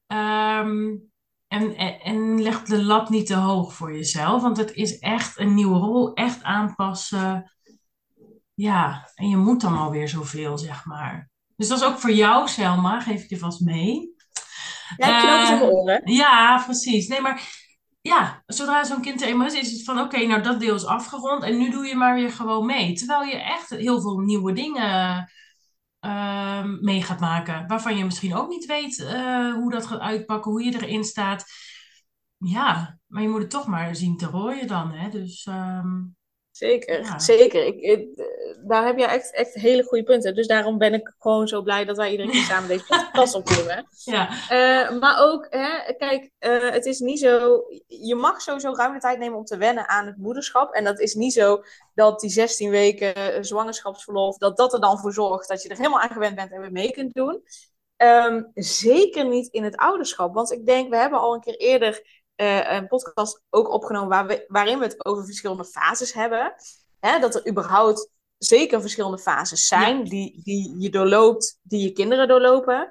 Ehm, 0.07 0.97
en, 1.49 1.77
en, 1.77 2.01
en 2.01 2.43
leg 2.43 2.63
de 2.63 2.85
lat 2.85 3.09
niet 3.09 3.27
te 3.27 3.35
hoog 3.35 3.75
voor 3.75 3.95
jezelf, 3.95 4.43
want 4.43 4.57
het 4.57 4.73
is 4.73 4.99
echt 4.99 5.39
een 5.39 5.55
nieuwe 5.55 5.79
rol, 5.79 6.15
echt 6.15 6.43
aanpassen. 6.43 7.53
Ja, 8.55 9.11
en 9.15 9.29
je 9.29 9.37
moet 9.37 9.61
dan 9.61 9.79
alweer 9.79 10.09
zoveel, 10.09 10.59
zeg 10.59 10.85
maar. 10.85 11.31
Dus 11.57 11.69
dat 11.69 11.79
is 11.81 11.85
ook 11.85 11.99
voor 11.99 12.13
jou, 12.13 12.49
Selma, 12.49 13.01
geef 13.01 13.23
ik 13.23 13.29
je 13.31 13.39
vast 13.39 13.61
mee. 13.61 14.15
Ja, 14.97 15.17
ik 15.17 15.23
knoop 15.23 15.41
eens 15.41 15.51
in 15.51 15.59
mijn 15.59 15.71
Eh, 15.71 15.77
oren. 15.77 16.01
ja, 16.05 16.63
precies. 16.65 17.09
Nee, 17.09 17.21
maar 17.21 17.43
ja, 18.01 18.43
zodra 18.47 18.85
zo'n 18.85 19.01
kind 19.01 19.23
er 19.23 19.29
eenmaal 19.29 19.47
is, 19.47 19.55
is 19.55 19.71
het 19.71 19.85
van 19.85 20.01
oké, 20.01 20.27
nou 20.27 20.43
dat 20.43 20.61
deel 20.61 20.75
is 20.75 20.85
afgerond 20.87 21.43
en 21.43 21.59
nu 21.59 21.71
doe 21.71 21.87
je 21.87 21.95
maar 21.95 22.15
weer 22.15 22.33
gewoon 22.33 22.67
mee. 22.67 22.93
Terwijl 22.93 23.23
je 23.23 23.37
echt 23.43 23.71
heel 23.71 24.01
veel 24.01 24.19
nieuwe 24.19 24.53
dingen 24.53 25.31
ehm, 26.01 26.77
mee 26.85 27.03
gaat 27.03 27.21
maken, 27.21 27.67
waarvan 27.67 27.97
je 27.97 28.05
misschien 28.05 28.35
ook 28.35 28.49
niet 28.49 28.67
weet 28.67 28.99
eh, 29.05 29.53
hoe 29.53 29.71
dat 29.71 29.87
gaat 29.87 30.01
uitpakken, 30.01 30.51
hoe 30.51 30.65
je 30.65 30.75
erin 30.75 31.05
staat. 31.05 31.45
Ja, 32.39 32.99
maar 33.07 33.23
je 33.23 33.29
moet 33.29 33.41
het 33.41 33.51
toch 33.51 33.67
maar 33.67 33.97
zien 33.97 34.17
te 34.17 34.27
rooien 34.27 34.67
dan, 34.67 34.93
hè? 34.93 35.09
Dus 35.09 35.45
ehm, 35.47 35.97
Zeker, 36.57 37.03
Ja. 37.03 37.19
zeker. 37.19 37.65
Ik, 37.67 37.81
ik- 37.81 38.17
eh, 38.19 38.27
daar 38.69 38.87
heb 38.87 38.99
je 38.99 39.05
echt, 39.07 39.33
echt 39.35 39.55
hele 39.55 39.83
goede 39.83 40.05
punten. 40.05 40.35
Dus 40.35 40.47
daarom 40.47 40.79
ben 40.79 40.95
ik 40.95 41.15
gewoon 41.19 41.49
zo 41.49 41.63
blij 41.63 41.85
dat 41.85 41.97
wij 41.97 42.11
iedere 42.11 42.31
keer 42.31 42.43
samen 42.51 42.69
deze 42.69 42.85
podcast 42.87 43.35
opnemen. 43.35 43.87
ja, 44.05 44.29
Eh, 44.49 44.99
maar 44.99 45.17
ook, 45.23 45.47
hè, 45.51 45.93
kijk, 45.95 46.31
eh, 46.39 46.71
het 46.71 46.87
is 46.87 46.99
niet 46.99 47.19
zo. 47.19 47.65
Je 47.87 48.15
mag 48.15 48.41
sowieso 48.41 48.75
ruim 48.75 48.93
de 48.93 48.99
tijd 49.01 49.19
nemen 49.19 49.39
om 49.39 49.45
te 49.45 49.57
wennen 49.57 49.89
aan 49.89 50.07
het 50.07 50.17
moederschap. 50.17 50.73
En 50.75 50.85
dat 50.85 51.01
is 51.01 51.15
niet 51.15 51.33
zo 51.33 51.63
dat 51.95 52.21
die 52.21 52.31
16 52.31 52.71
weken 52.71 53.45
zwangerschapsverlof, 53.45 54.37
dat 54.37 54.57
dat 54.57 54.73
er 54.73 54.81
dan 54.81 54.99
voor 54.99 55.13
zorgt 55.13 55.49
dat 55.49 55.63
je 55.63 55.69
er 55.69 55.77
helemaal 55.77 56.01
aan 56.01 56.11
gewend 56.11 56.35
bent 56.35 56.53
en 56.53 56.61
weer 56.61 56.73
mee 56.73 56.93
kunt 56.93 57.15
doen. 57.15 57.43
Ehm, 57.97 58.43
zeker 58.55 59.29
niet 59.29 59.49
in 59.53 59.65
het 59.65 59.77
ouderschap. 59.77 60.35
Want 60.35 60.53
ik 60.53 60.67
denk, 60.67 60.91
we 60.91 60.97
hebben 60.97 61.19
al 61.19 61.35
een 61.35 61.41
keer 61.41 61.57
eerder 61.57 62.14
eh, 62.37 62.73
een 62.73 62.87
podcast 62.87 63.43
ook 63.51 63.69
opgenomen 63.73 64.09
waar 64.09 64.27
we, 64.27 64.45
waarin 64.49 64.79
we 64.79 64.85
het 64.85 65.05
over 65.05 65.25
verschillende 65.25 65.65
fases 65.65 66.13
hebben. 66.13 66.55
Hè, 67.01 67.19
dat 67.19 67.35
er 67.35 67.49
überhaupt 67.49 68.09
zeker 68.39 68.81
verschillende 68.81 69.19
fases 69.19 69.67
zijn 69.67 70.05
die, 70.05 70.41
die 70.43 70.75
je 70.79 70.91
doorloopt, 70.91 71.59
die 71.63 71.83
je 71.83 71.93
kinderen 71.93 72.29
doorlopen. 72.29 72.91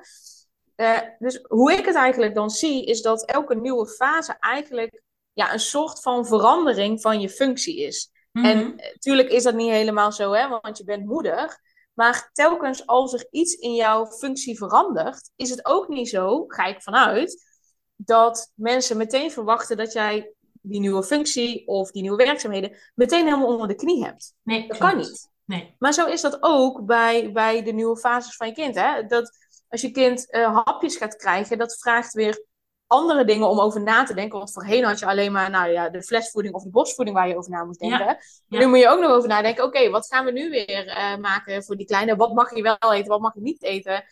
eh, 0.76 1.00
dus 1.20 1.40
hoe 1.48 1.72
ik 1.74 1.86
het 1.86 1.96
eigenlijk 1.96 2.36
dan 2.36 2.50
zie, 2.50 2.86
is 2.86 3.02
dat 3.02 3.26
elke 3.26 3.56
nieuwe 3.56 3.88
fase 3.88 4.36
eigenlijk 4.40 5.02
ja, 5.34 5.54
een 5.54 5.60
soort 5.60 6.02
van 6.02 6.26
verandering 6.26 7.02
van 7.02 7.22
je 7.22 7.30
functie 7.30 7.80
is. 7.80 8.12
En 8.34 8.76
natuurlijk 8.76 9.30
is 9.30 9.44
dat 9.44 9.54
niet 9.56 9.70
helemaal 9.72 10.12
zo, 10.12 10.32
hè, 10.32 10.48
want 10.48 10.78
je 10.78 10.84
bent 10.84 11.06
moeder. 11.06 11.60
Maar 11.94 12.30
telkens 12.34 12.86
als 12.88 13.14
er 13.14 13.28
iets 13.32 13.54
in 13.54 13.74
jouw 13.76 14.06
functie 14.06 14.58
verandert, 14.58 15.30
is 15.36 15.50
het 15.50 15.66
ook 15.66 15.88
niet 15.88 16.10
zo, 16.10 16.44
ga 16.48 16.66
ik 16.66 16.82
vanuit, 16.82 17.53
dat 17.96 18.52
mensen 18.56 18.98
meteen 18.98 19.32
verwachten 19.32 19.78
dat 19.78 19.94
jij 19.94 20.34
die 20.62 20.80
nieuwe 20.80 21.04
functie 21.04 21.68
of 21.68 21.92
die 21.92 22.02
nieuwe 22.02 22.18
werkzaamheden 22.18 22.78
meteen 22.96 23.26
helemaal 23.26 23.48
onder 23.48 23.68
de 23.68 23.76
knie 23.76 24.04
hebt. 24.06 24.34
Nee, 24.44 24.68
dat 24.68 24.78
kan 24.78 24.98
niet. 24.98 25.32
Nee. 25.46 25.76
Maar 25.80 25.94
zo 25.94 26.06
is 26.06 26.22
dat 26.22 26.38
ook 26.40 26.86
bij, 26.86 27.32
bij 27.32 27.64
de 27.64 27.72
nieuwe 27.72 27.98
fases 27.98 28.36
van 28.36 28.48
je 28.48 28.54
kind. 28.54 28.76
Hè? 28.76 29.06
Dat 29.06 29.32
als 29.70 29.82
je 29.82 29.92
kind 29.92 30.34
uh, 30.34 30.60
hapjes 30.64 30.96
gaat 30.96 31.16
krijgen, 31.16 31.58
dat 31.58 31.78
vraagt 31.78 32.14
weer 32.14 32.46
andere 32.88 33.26
dingen 33.26 33.50
om 33.50 33.60
over 33.60 33.82
na 33.82 34.04
te 34.04 34.14
denken. 34.14 34.38
Want 34.38 34.52
voorheen 34.52 34.84
had 34.84 35.00
je 35.00 35.06
alleen 35.06 35.32
maar 35.32 35.50
nou 35.50 35.72
ja, 35.72 35.90
de 35.90 36.04
flesvoeding 36.04 36.56
of 36.56 36.64
de 36.64 36.70
bosvoeding 36.70 37.16
waar 37.18 37.28
je 37.28 37.38
over 37.38 37.52
na 37.52 37.64
moest 37.64 37.80
denken. 37.80 38.18
Nu 38.48 38.68
moet 38.68 38.80
je 38.80 38.90
ook 38.90 39.00
nog 39.00 39.12
over 39.12 39.30
nadenken. 39.30 39.64
Oké, 39.64 39.90
wat 39.90 40.08
gaan 40.08 40.26
we 40.26 40.32
nu 40.32 40.50
weer 40.50 40.88
uh, 40.88 41.18
maken 41.18 41.64
voor 41.64 41.76
die 41.76 41.86
kleine? 41.86 42.16
Wat 42.16 42.34
mag 42.34 42.56
je 42.56 42.62
wel 42.62 42.94
eten, 42.94 43.08
wat 43.08 43.22
mag 43.22 43.34
je 43.34 43.42
niet 43.42 43.64
eten? 43.64 44.04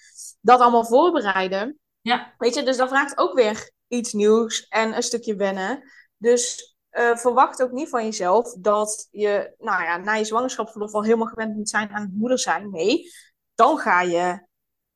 Dat 0.41 0.59
allemaal 0.59 0.85
voorbereiden. 0.85 1.79
Ja. 2.01 2.33
Weet 2.37 2.55
je, 2.55 2.63
dus 2.63 2.77
dat 2.77 2.89
vraagt 2.89 3.17
ook 3.17 3.33
weer 3.33 3.71
iets 3.87 4.13
nieuws 4.13 4.67
en 4.67 4.95
een 4.95 5.03
stukje 5.03 5.35
wennen. 5.35 5.83
Dus 6.17 6.75
uh, 6.91 7.15
verwacht 7.15 7.63
ook 7.63 7.71
niet 7.71 7.89
van 7.89 8.03
jezelf 8.03 8.53
dat 8.59 9.07
je 9.11 9.53
nou 9.57 9.83
ja, 9.83 9.97
na 9.97 10.13
je 10.13 10.25
zwangerschapsverlof 10.25 10.93
al 10.93 11.03
helemaal 11.03 11.27
gewend 11.27 11.55
moet 11.55 11.69
zijn 11.69 11.89
aan 11.89 12.01
het 12.01 12.13
moeder 12.13 12.39
zijn. 12.39 12.69
Nee, 12.69 13.11
dan 13.55 13.77
ga 13.77 14.01
je 14.01 14.47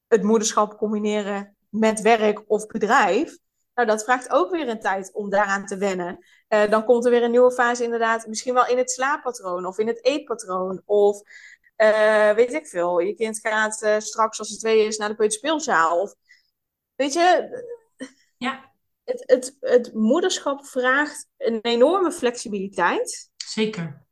het 0.08 0.24
moederschap 0.24 0.78
combineren 0.78 1.56
met 1.70 2.02
werk 2.02 2.44
of 2.48 2.66
bedrijf. 2.66 3.38
Nou, 3.74 3.88
dat 3.88 4.04
vraagt 4.04 4.30
ook 4.30 4.52
weer 4.52 4.68
een 4.68 4.80
tijd 4.80 5.14
om 5.14 5.30
daaraan 5.30 5.66
te 5.66 5.78
wennen. 5.78 6.26
Uh, 6.50 6.70
dan 6.70 6.86
komt 6.86 7.06
er 7.06 7.12
weer 7.12 7.24
een 7.24 7.32
nieuwe 7.32 7.52
fase, 7.52 7.84
inderdaad, 7.84 8.28
misschien 8.28 8.54
wel 8.54 8.68
in 8.68 8.78
het 8.78 8.92
slaappatroon 8.92 9.66
of 9.66 9.78
in 9.78 9.88
het 9.88 10.06
eetpatroon. 10.06 10.82
Of 10.86 11.22
uh, 11.78 12.32
weet 12.32 12.54
ik 12.54 12.68
veel, 12.68 13.00
je 13.00 13.16
kind 13.16 13.40
gaat 13.40 14.04
straks 14.04 14.40
als 14.40 14.50
het 14.50 14.60
twee 14.60 14.86
is 14.86 14.98
naar 14.98 15.10
de 15.10 15.16
peuterspeelzaal. 15.16 16.02
Of 16.02 16.16
weet 16.96 17.14
je, 17.14 17.50
ja. 18.38 18.72
het, 19.04 19.24
het, 19.26 19.58
het 19.60 19.94
moederschap 19.94 20.66
vraagt 20.66 21.28
een 21.38 21.60
enorme 21.62 22.12
flexibiliteit. 22.12 23.32
Zeker. 23.36 24.06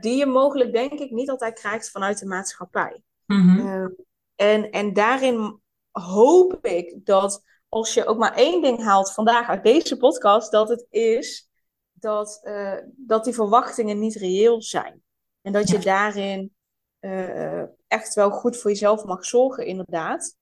die 0.00 0.16
je 0.16 0.26
mogelijk, 0.26 0.72
denk 0.72 0.92
ik, 0.92 1.10
niet 1.10 1.30
altijd 1.30 1.58
krijgt 1.58 1.90
vanuit 1.90 2.18
de 2.18 2.26
maatschappij. 2.26 3.02
Mm 3.26 3.48
-hmm. 3.48 3.96
en, 4.34 4.70
en 4.70 4.92
daarin 4.92 5.60
hoop 5.90 6.66
ik 6.66 7.06
dat 7.06 7.42
als 7.74 7.94
je 7.94 8.06
ook 8.06 8.18
maar 8.18 8.34
één 8.34 8.62
ding 8.62 8.82
haalt 8.82 9.12
vandaag 9.12 9.48
uit 9.48 9.64
deze 9.64 9.96
podcast, 9.96 10.50
dat 10.50 10.68
het 10.68 10.86
is 10.90 11.50
dat, 11.92 12.40
uh, 12.44 12.78
dat 12.96 13.24
die 13.24 13.34
verwachtingen 13.34 13.98
niet 13.98 14.14
reëel 14.14 14.62
zijn. 14.62 15.02
En 15.40 15.52
dat 15.52 15.68
je 15.68 15.78
daarin 15.78 16.54
uh, 17.00 17.62
echt 17.86 18.14
wel 18.14 18.30
goed 18.30 18.56
voor 18.56 18.70
jezelf 18.70 19.04
mag 19.04 19.24
zorgen, 19.24 19.66
inderdaad. 19.66 20.36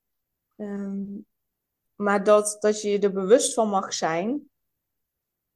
Um, 0.56 1.26
maar 2.02 2.24
dat, 2.24 2.56
dat 2.60 2.82
je 2.82 2.98
er 2.98 3.12
bewust 3.12 3.54
van 3.54 3.68
mag 3.68 3.94
zijn 3.94 4.50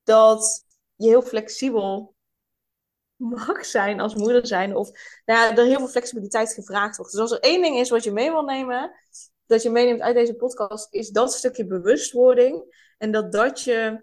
dat 0.06 0.64
je 0.94 1.08
heel 1.08 1.22
flexibel 1.22 2.14
mag 3.16 3.64
zijn 3.64 4.00
als 4.00 4.14
moeder 4.14 4.46
zijn. 4.46 4.76
Of 4.76 4.90
nou 5.24 5.40
ja, 5.40 5.56
er 5.56 5.64
heel 5.64 5.78
veel 5.78 5.88
flexibiliteit 5.88 6.52
gevraagd 6.52 6.96
wordt. 6.96 7.12
Dus 7.12 7.20
als 7.20 7.32
er 7.32 7.40
één 7.40 7.62
ding 7.62 7.76
is 7.76 7.90
wat 7.90 8.04
je 8.04 8.12
mee 8.12 8.30
wil 8.30 8.42
nemen, 8.42 8.92
dat 9.46 9.62
je 9.62 9.70
meeneemt 9.70 10.00
uit 10.00 10.14
deze 10.14 10.34
podcast, 10.34 10.94
is 10.94 11.10
dat 11.10 11.32
stukje 11.32 11.66
bewustwording. 11.66 12.74
En 12.98 13.10
dat, 13.10 13.32
dat, 13.32 13.62
je, 13.62 14.02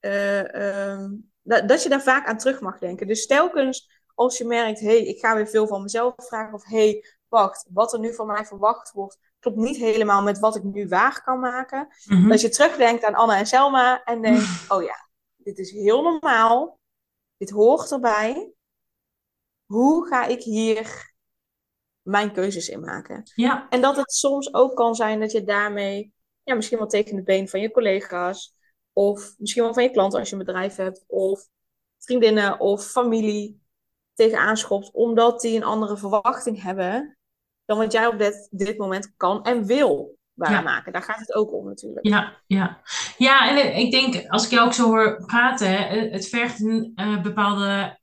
uh, 0.00 0.42
uh, 0.42 1.10
dat, 1.42 1.68
dat 1.68 1.82
je 1.82 1.88
daar 1.88 2.02
vaak 2.02 2.26
aan 2.26 2.38
terug 2.38 2.60
mag 2.60 2.78
denken. 2.78 3.06
Dus 3.06 3.26
telkens 3.26 3.90
als 4.14 4.38
je 4.38 4.44
merkt, 4.44 4.80
hé, 4.80 4.86
hey, 4.86 5.04
ik 5.04 5.20
ga 5.20 5.34
weer 5.34 5.48
veel 5.48 5.66
van 5.66 5.82
mezelf 5.82 6.14
vragen. 6.16 6.54
Of 6.54 6.64
hé, 6.64 6.90
hey, 6.90 7.04
wacht, 7.28 7.66
wat 7.70 7.92
er 7.92 7.98
nu 7.98 8.14
van 8.14 8.26
mij 8.26 8.44
verwacht 8.44 8.92
wordt, 8.92 9.18
klopt 9.44 9.58
niet 9.58 9.76
helemaal 9.76 10.22
met 10.22 10.38
wat 10.38 10.56
ik 10.56 10.62
nu 10.62 10.88
waar 10.88 11.22
kan 11.22 11.40
maken. 11.40 11.88
Mm 12.04 12.16
-hmm. 12.16 12.28
Dat 12.28 12.40
je 12.40 12.48
terugdenkt 12.48 13.04
aan 13.04 13.14
Anna 13.14 13.38
en 13.38 13.46
Selma 13.46 14.04
en 14.04 14.22
denkt, 14.22 14.44
oh 14.68 14.82
ja, 14.82 15.08
dit 15.36 15.58
is 15.58 15.70
heel 15.70 16.02
normaal. 16.02 16.78
Dit 17.36 17.50
hoort 17.50 17.92
erbij. 17.92 18.52
Hoe 19.64 20.06
ga 20.06 20.26
ik 20.26 20.42
hier 20.42 21.12
mijn 22.02 22.32
keuzes 22.32 22.68
in 22.68 22.80
maken. 22.80 23.22
Ja. 23.34 23.68
En 23.68 23.80
dat 23.80 23.96
het 23.96 24.12
soms 24.12 24.54
ook 24.54 24.76
kan 24.76 24.94
zijn 24.94 25.20
dat 25.20 25.32
je 25.32 25.44
daarmee 25.44 26.12
ja, 26.42 26.54
misschien 26.54 26.78
wel 26.78 26.86
tegen 26.86 27.16
de 27.16 27.22
been 27.22 27.48
van 27.48 27.60
je 27.60 27.70
collega's, 27.70 28.56
of 28.92 29.34
misschien 29.38 29.62
wel 29.62 29.74
van 29.74 29.82
je 29.82 29.90
klanten 29.90 30.18
als 30.18 30.28
je 30.28 30.36
een 30.36 30.44
bedrijf 30.44 30.76
hebt, 30.76 31.04
of 31.06 31.48
vriendinnen 31.98 32.60
of 32.60 32.84
familie 32.84 33.62
tegenaan 34.14 34.56
schopt, 34.56 34.90
omdat 34.92 35.40
die 35.40 35.56
een 35.56 35.64
andere 35.64 35.96
verwachting 35.96 36.62
hebben 36.62 37.18
dan 37.64 37.78
wat 37.78 37.92
jij 37.92 38.06
op 38.06 38.18
dit, 38.18 38.48
dit 38.50 38.78
moment 38.78 39.12
kan 39.16 39.42
en 39.42 39.66
wil 39.66 40.18
waarmaken. 40.32 40.92
Ja. 40.92 40.98
Daar 40.98 41.08
gaat 41.08 41.20
het 41.20 41.34
ook 41.34 41.52
om 41.52 41.66
natuurlijk. 41.66 42.06
Ja, 42.06 42.42
ja. 42.46 42.80
ja 43.16 43.48
en 43.48 43.76
ik 43.76 43.90
denk, 43.90 44.28
als 44.28 44.44
ik 44.44 44.50
jou 44.50 44.66
ook 44.66 44.72
zo 44.72 44.84
hoor 44.84 45.24
praten, 45.26 45.88
het 46.10 46.28
vergt 46.28 46.60
een 46.60 46.92
uh, 46.96 47.22
bepaalde 47.22 47.98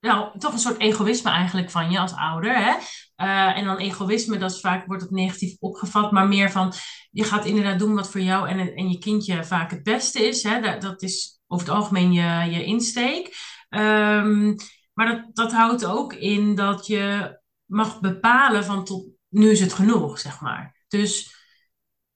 nou, 0.00 0.38
toch 0.38 0.52
een 0.52 0.58
soort 0.58 0.80
egoïsme 0.80 1.30
eigenlijk 1.30 1.70
van 1.70 1.90
je 1.90 1.98
als 1.98 2.14
ouder. 2.14 2.56
Hè? 2.56 2.74
Uh, 3.16 3.58
en 3.58 3.64
dan 3.64 3.76
egoïsme, 3.76 4.38
dat 4.38 4.50
is 4.50 4.60
vaak 4.60 4.86
wordt 4.86 5.02
het 5.02 5.10
negatief 5.10 5.56
opgevat, 5.58 6.10
maar 6.10 6.28
meer 6.28 6.50
van 6.50 6.72
je 7.10 7.24
gaat 7.24 7.44
inderdaad 7.44 7.78
doen 7.78 7.94
wat 7.94 8.10
voor 8.10 8.20
jou 8.20 8.48
en, 8.48 8.74
en 8.74 8.88
je 8.88 8.98
kindje 8.98 9.44
vaak 9.44 9.70
het 9.70 9.82
beste 9.82 10.28
is. 10.28 10.42
Hè? 10.42 10.60
Dat, 10.60 10.80
dat 10.80 11.02
is 11.02 11.40
over 11.46 11.66
het 11.66 11.76
algemeen 11.76 12.12
je, 12.12 12.50
je 12.50 12.64
insteek. 12.64 13.36
Um, 13.68 14.56
maar 14.92 15.06
dat, 15.06 15.24
dat 15.32 15.52
houdt 15.52 15.84
ook 15.84 16.12
in 16.12 16.54
dat 16.54 16.86
je 16.86 17.38
mag 17.66 18.00
bepalen 18.00 18.64
van 18.64 18.84
tot 18.84 19.06
nu 19.28 19.50
is 19.50 19.60
het 19.60 19.72
genoeg, 19.72 20.18
zeg 20.18 20.40
maar. 20.40 20.84
Dus 20.88 21.34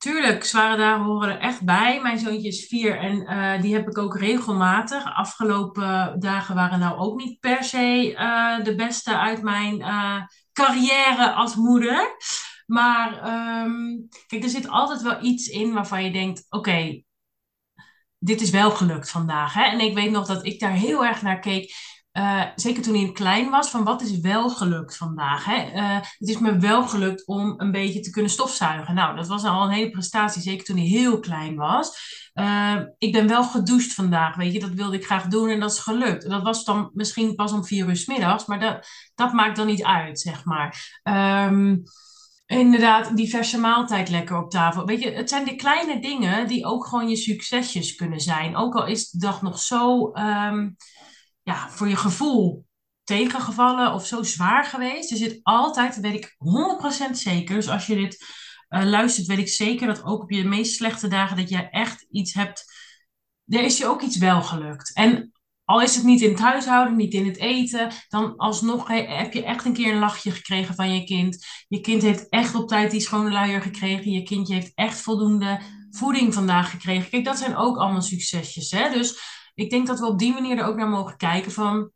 Tuurlijk, 0.01 0.45
zware 0.45 0.77
dagen 0.77 1.05
horen 1.05 1.29
er 1.29 1.39
echt 1.39 1.65
bij. 1.65 2.01
Mijn 2.01 2.19
zoontje 2.19 2.49
is 2.49 2.67
vier 2.67 2.99
en 2.99 3.17
uh, 3.23 3.63
die 3.63 3.75
heb 3.75 3.89
ik 3.89 3.99
ook 3.99 4.19
regelmatig. 4.19 5.15
Afgelopen 5.15 6.21
dagen 6.21 6.55
waren 6.55 6.79
nou 6.79 6.99
ook 6.99 7.17
niet 7.17 7.41
per 7.41 7.65
se 7.65 8.13
uh, 8.13 8.65
de 8.65 8.75
beste 8.75 9.19
uit 9.19 9.43
mijn 9.43 9.81
uh, 9.81 10.23
carrière 10.53 11.33
als 11.33 11.55
moeder. 11.55 12.17
Maar 12.67 13.13
um, 13.65 14.09
kijk, 14.27 14.43
er 14.43 14.49
zit 14.49 14.69
altijd 14.69 15.03
wel 15.03 15.25
iets 15.25 15.49
in 15.49 15.73
waarvan 15.73 16.05
je 16.05 16.11
denkt: 16.11 16.47
oké, 16.49 17.03
dit 18.19 18.41
is 18.41 18.51
wel 18.51 18.71
gelukt 18.71 19.11
vandaag. 19.11 19.55
Hè? 19.55 19.65
En 19.65 19.81
ik 19.81 19.95
weet 19.95 20.11
nog 20.11 20.27
dat 20.27 20.47
ik 20.47 20.61
daar 20.61 20.73
heel 20.73 21.05
erg 21.05 21.23
naar 21.23 21.39
keek. 21.39 21.75
Uh, 22.19 22.43
zeker 22.55 22.83
toen 22.83 22.95
hij 22.95 23.13
klein 23.13 23.51
was, 23.51 23.71
van 23.71 23.85
wat 23.85 24.03
is 24.03 24.21
wel 24.21 24.51
gelukt 24.51 24.97
vandaag. 24.97 25.45
Hè? 25.45 25.73
Uh, 25.75 25.95
het 25.95 26.29
is 26.29 26.39
me 26.39 26.59
wel 26.59 26.83
gelukt 26.89 27.27
om 27.27 27.55
een 27.57 27.71
beetje 27.71 28.01
te 28.01 28.11
kunnen 28.11 28.31
stofzuigen. 28.31 28.95
Nou, 28.95 29.17
dat 29.17 29.27
was 29.27 29.45
al 29.45 29.65
een 29.65 29.71
hele 29.71 29.91
prestatie, 29.91 30.43
zeker 30.43 30.65
toen 30.65 30.77
hij 30.77 30.87
heel 30.87 31.21
klein 31.21 31.57
was. 31.57 32.19
Uh, 32.35 32.77
ik 32.99 33.13
ben 33.13 33.29
wel 33.29 33.45
gedoucht 33.45 33.95
vandaag, 33.95 34.37
weet 34.37 34.53
je, 34.53 34.61
dat 34.61 34.71
wilde 34.71 34.97
ik 34.97 35.05
graag 35.05 35.27
doen 35.27 35.49
en 35.49 35.61
dat 35.61 35.73
is 35.73 35.79
gelukt. 35.79 36.31
Dat 36.31 36.43
was 36.43 36.65
dan 36.65 36.91
misschien 36.93 37.35
pas 37.35 37.53
om 37.53 37.65
vier 37.65 37.89
uur 37.89 37.97
s 37.97 38.07
middags, 38.07 38.47
maar 38.47 38.61
dat, 38.61 38.87
dat 39.15 39.33
maakt 39.33 39.57
dan 39.57 39.67
niet 39.67 39.85
uit, 39.85 40.21
zeg 40.21 40.45
maar. 40.45 41.01
Um, 41.49 41.83
inderdaad, 42.47 43.17
diverse 43.17 43.59
maaltijd 43.59 44.09
lekker 44.09 44.37
op 44.37 44.51
tafel. 44.51 44.87
Weet 44.87 45.03
je, 45.03 45.11
het 45.11 45.29
zijn 45.29 45.45
de 45.45 45.57
kleine 45.57 46.01
dingen 46.01 46.47
die 46.47 46.67
ook 46.67 46.87
gewoon 46.87 47.09
je 47.09 47.17
succesjes 47.17 47.95
kunnen 47.95 48.21
zijn. 48.21 48.57
Ook 48.57 48.75
al 48.75 48.87
is 48.87 49.11
de 49.11 49.19
dag 49.19 49.43
nog 49.43 49.59
zo... 49.59 50.13
Um, 50.15 50.77
ja, 51.43 51.71
voor 51.71 51.89
je 51.89 51.97
gevoel 51.97 52.67
tegengevallen 53.05 53.93
of 53.93 54.07
zo 54.07 54.23
zwaar 54.23 54.65
geweest. 54.65 55.11
Er 55.11 55.17
zit 55.17 55.41
altijd, 55.43 55.95
dat 55.95 56.03
weet 56.03 56.25
ik 56.25 56.37
100% 57.09 57.11
zeker. 57.11 57.55
Dus 57.55 57.69
als 57.69 57.87
je 57.87 57.95
dit 57.95 58.27
uh, 58.69 58.85
luistert, 58.85 59.27
weet 59.27 59.39
ik 59.39 59.49
zeker 59.49 59.87
dat 59.87 60.05
ook 60.05 60.23
op 60.23 60.31
je 60.31 60.45
meest 60.45 60.75
slechte 60.75 61.09
dagen 61.09 61.37
dat 61.37 61.49
je 61.49 61.69
echt 61.71 62.07
iets 62.11 62.35
hebt. 62.35 62.65
Er 63.47 63.63
is 63.63 63.79
je 63.79 63.87
ook 63.87 64.03
iets 64.03 64.17
wel 64.17 64.43
gelukt. 64.43 64.95
En 64.95 65.33
al 65.65 65.83
is 65.83 65.95
het 65.95 66.05
niet 66.05 66.21
in 66.21 66.31
het 66.31 66.39
huishouden, 66.39 66.97
niet 66.97 67.15
in 67.15 67.27
het 67.27 67.37
eten, 67.37 67.93
dan 68.09 68.37
alsnog 68.37 68.89
heb 68.89 69.33
je 69.33 69.45
echt 69.45 69.65
een 69.65 69.73
keer 69.73 69.93
een 69.93 69.99
lachje 69.99 70.31
gekregen 70.31 70.75
van 70.75 70.95
je 70.95 71.05
kind. 71.05 71.47
Je 71.69 71.81
kind 71.81 72.03
heeft 72.03 72.29
echt 72.29 72.55
op 72.55 72.69
tijd 72.69 72.91
die 72.91 73.01
schone 73.01 73.31
luier 73.31 73.63
gekregen. 73.63 74.11
Je 74.11 74.23
kindje 74.23 74.55
heeft 74.55 74.73
echt 74.75 75.01
voldoende 75.01 75.61
voeding 75.91 76.35
vandaag 76.35 76.71
gekregen. 76.71 77.11
Kijk, 77.11 77.25
dat 77.25 77.39
zijn 77.39 77.57
ook 77.57 77.77
allemaal 77.77 78.03
succesjes. 78.03 78.71
Hè? 78.71 78.91
Dus 78.91 79.21
ik 79.55 79.71
denk 79.71 79.87
dat 79.87 79.99
we 79.99 80.07
op 80.07 80.19
die 80.19 80.33
manier 80.33 80.59
er 80.59 80.65
ook 80.65 80.77
naar 80.77 80.89
mogen 80.89 81.17
kijken 81.17 81.53
van... 81.53 81.91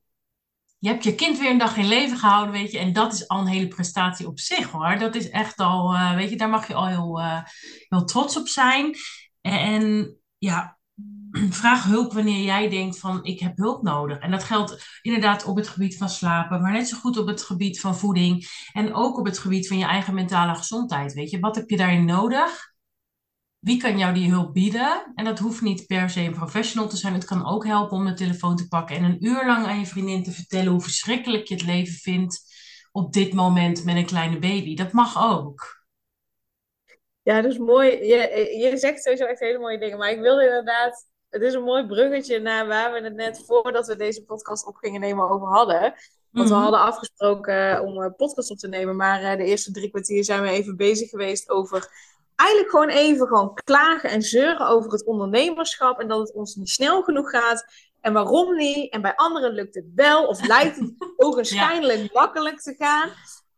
Je 0.78 0.90
hebt 0.90 1.04
je 1.04 1.14
kind 1.14 1.38
weer 1.38 1.50
een 1.50 1.58
dag 1.58 1.76
in 1.76 1.88
leven 1.88 2.18
gehouden, 2.18 2.52
weet 2.52 2.72
je. 2.72 2.78
En 2.78 2.92
dat 2.92 3.12
is 3.12 3.28
al 3.28 3.40
een 3.40 3.46
hele 3.46 3.68
prestatie 3.68 4.26
op 4.26 4.38
zich, 4.38 4.70
hoor. 4.70 4.98
Dat 4.98 5.14
is 5.14 5.30
echt 5.30 5.58
al, 5.58 5.94
uh, 5.94 6.14
weet 6.14 6.30
je, 6.30 6.36
daar 6.36 6.48
mag 6.48 6.68
je 6.68 6.74
al 6.74 6.86
heel, 6.86 7.20
uh, 7.20 7.42
heel 7.88 8.04
trots 8.04 8.36
op 8.36 8.48
zijn. 8.48 8.96
En, 9.40 9.58
en 9.58 10.16
ja, 10.38 10.78
vraag 11.60 11.84
hulp 11.84 12.12
wanneer 12.12 12.44
jij 12.44 12.68
denkt 12.68 12.98
van 12.98 13.24
ik 13.24 13.40
heb 13.40 13.56
hulp 13.56 13.82
nodig. 13.82 14.18
En 14.18 14.30
dat 14.30 14.44
geldt 14.44 14.98
inderdaad 15.02 15.44
op 15.44 15.56
het 15.56 15.68
gebied 15.68 15.96
van 15.96 16.08
slapen, 16.08 16.60
maar 16.60 16.72
net 16.72 16.88
zo 16.88 16.96
goed 16.96 17.18
op 17.18 17.26
het 17.26 17.42
gebied 17.42 17.80
van 17.80 17.96
voeding 17.96 18.46
en 18.72 18.94
ook 18.94 19.18
op 19.18 19.24
het 19.24 19.38
gebied 19.38 19.68
van 19.68 19.78
je 19.78 19.84
eigen 19.84 20.14
mentale 20.14 20.54
gezondheid. 20.54 21.12
Weet 21.12 21.30
je, 21.30 21.40
wat 21.40 21.56
heb 21.56 21.70
je 21.70 21.76
daarin 21.76 22.04
nodig? 22.04 22.73
Wie 23.64 23.76
kan 23.80 23.98
jou 23.98 24.14
die 24.14 24.30
hulp 24.30 24.52
bieden? 24.52 25.12
En 25.14 25.24
dat 25.24 25.38
hoeft 25.38 25.62
niet 25.62 25.86
per 25.86 26.10
se 26.10 26.20
een 26.20 26.34
professional 26.34 26.88
te 26.88 26.96
zijn. 26.96 27.14
Het 27.14 27.24
kan 27.24 27.46
ook 27.46 27.66
helpen 27.66 27.96
om 27.96 28.04
de 28.04 28.14
telefoon 28.14 28.56
te 28.56 28.68
pakken 28.68 28.96
en 28.96 29.04
een 29.04 29.24
uur 29.26 29.46
lang 29.46 29.66
aan 29.66 29.78
je 29.78 29.86
vriendin 29.86 30.22
te 30.22 30.30
vertellen 30.32 30.72
hoe 30.72 30.80
verschrikkelijk 30.80 31.46
je 31.46 31.54
het 31.54 31.64
leven 31.64 31.94
vindt 31.94 32.52
op 32.92 33.12
dit 33.12 33.32
moment 33.32 33.84
met 33.84 33.96
een 33.96 34.06
kleine 34.06 34.38
baby. 34.38 34.74
Dat 34.76 34.92
mag 34.92 35.24
ook. 35.32 35.82
Ja, 37.22 37.40
dat 37.40 37.52
is 37.52 37.58
mooi. 37.58 37.90
Je, 37.90 38.56
je 38.58 38.76
zegt 38.76 39.02
sowieso 39.02 39.24
echt 39.24 39.40
hele 39.40 39.58
mooie 39.58 39.78
dingen. 39.78 39.98
Maar 39.98 40.10
ik 40.10 40.20
wil 40.20 40.40
inderdaad. 40.40 41.06
Het 41.28 41.42
is 41.42 41.54
een 41.54 41.62
mooi 41.62 41.86
bruggetje 41.86 42.38
naar 42.40 42.66
waar 42.66 42.92
we 42.92 43.00
het 43.00 43.14
net 43.14 43.42
voordat 43.46 43.86
we 43.86 43.96
deze 43.96 44.24
podcast 44.24 44.66
op 44.66 44.76
gingen 44.76 45.00
nemen 45.00 45.30
over 45.30 45.48
hadden. 45.48 45.80
Want 46.30 46.48
we 46.48 46.54
Mhm. 46.54 46.62
hadden 46.62 46.80
afgesproken 46.80 47.82
om 47.82 47.98
een 48.02 48.14
podcast 48.16 48.50
op 48.50 48.58
te 48.58 48.68
nemen. 48.68 48.96
Maar 48.96 49.22
eh, 49.22 49.36
de 49.36 49.44
eerste 49.44 49.70
drie 49.70 49.90
kwartier 49.90 50.24
zijn 50.24 50.42
we 50.42 50.48
even 50.48 50.76
bezig 50.76 51.08
geweest 51.08 51.50
over. 51.50 51.88
Eigenlijk 52.36 52.70
gewoon 52.70 52.88
even 52.88 53.26
gewoon 53.26 53.54
klagen 53.64 54.10
en 54.10 54.22
zeuren 54.22 54.68
over 54.68 54.90
het 54.92 55.04
ondernemerschap. 55.04 56.00
En 56.00 56.08
dat 56.08 56.18
het 56.18 56.32
ons 56.32 56.54
niet 56.54 56.68
snel 56.68 57.02
genoeg 57.02 57.30
gaat. 57.30 57.64
En 58.00 58.12
waarom 58.12 58.56
niet? 58.56 58.92
En 58.92 59.02
bij 59.02 59.14
anderen 59.14 59.52
lukt 59.52 59.74
het 59.74 59.86
wel. 59.94 60.26
Of 60.26 60.46
lijkt 60.54 60.76
het 60.76 60.94
ogenschijnlijk 61.16 62.12
makkelijk 62.12 62.60
te 62.60 62.74
gaan. 62.78 63.10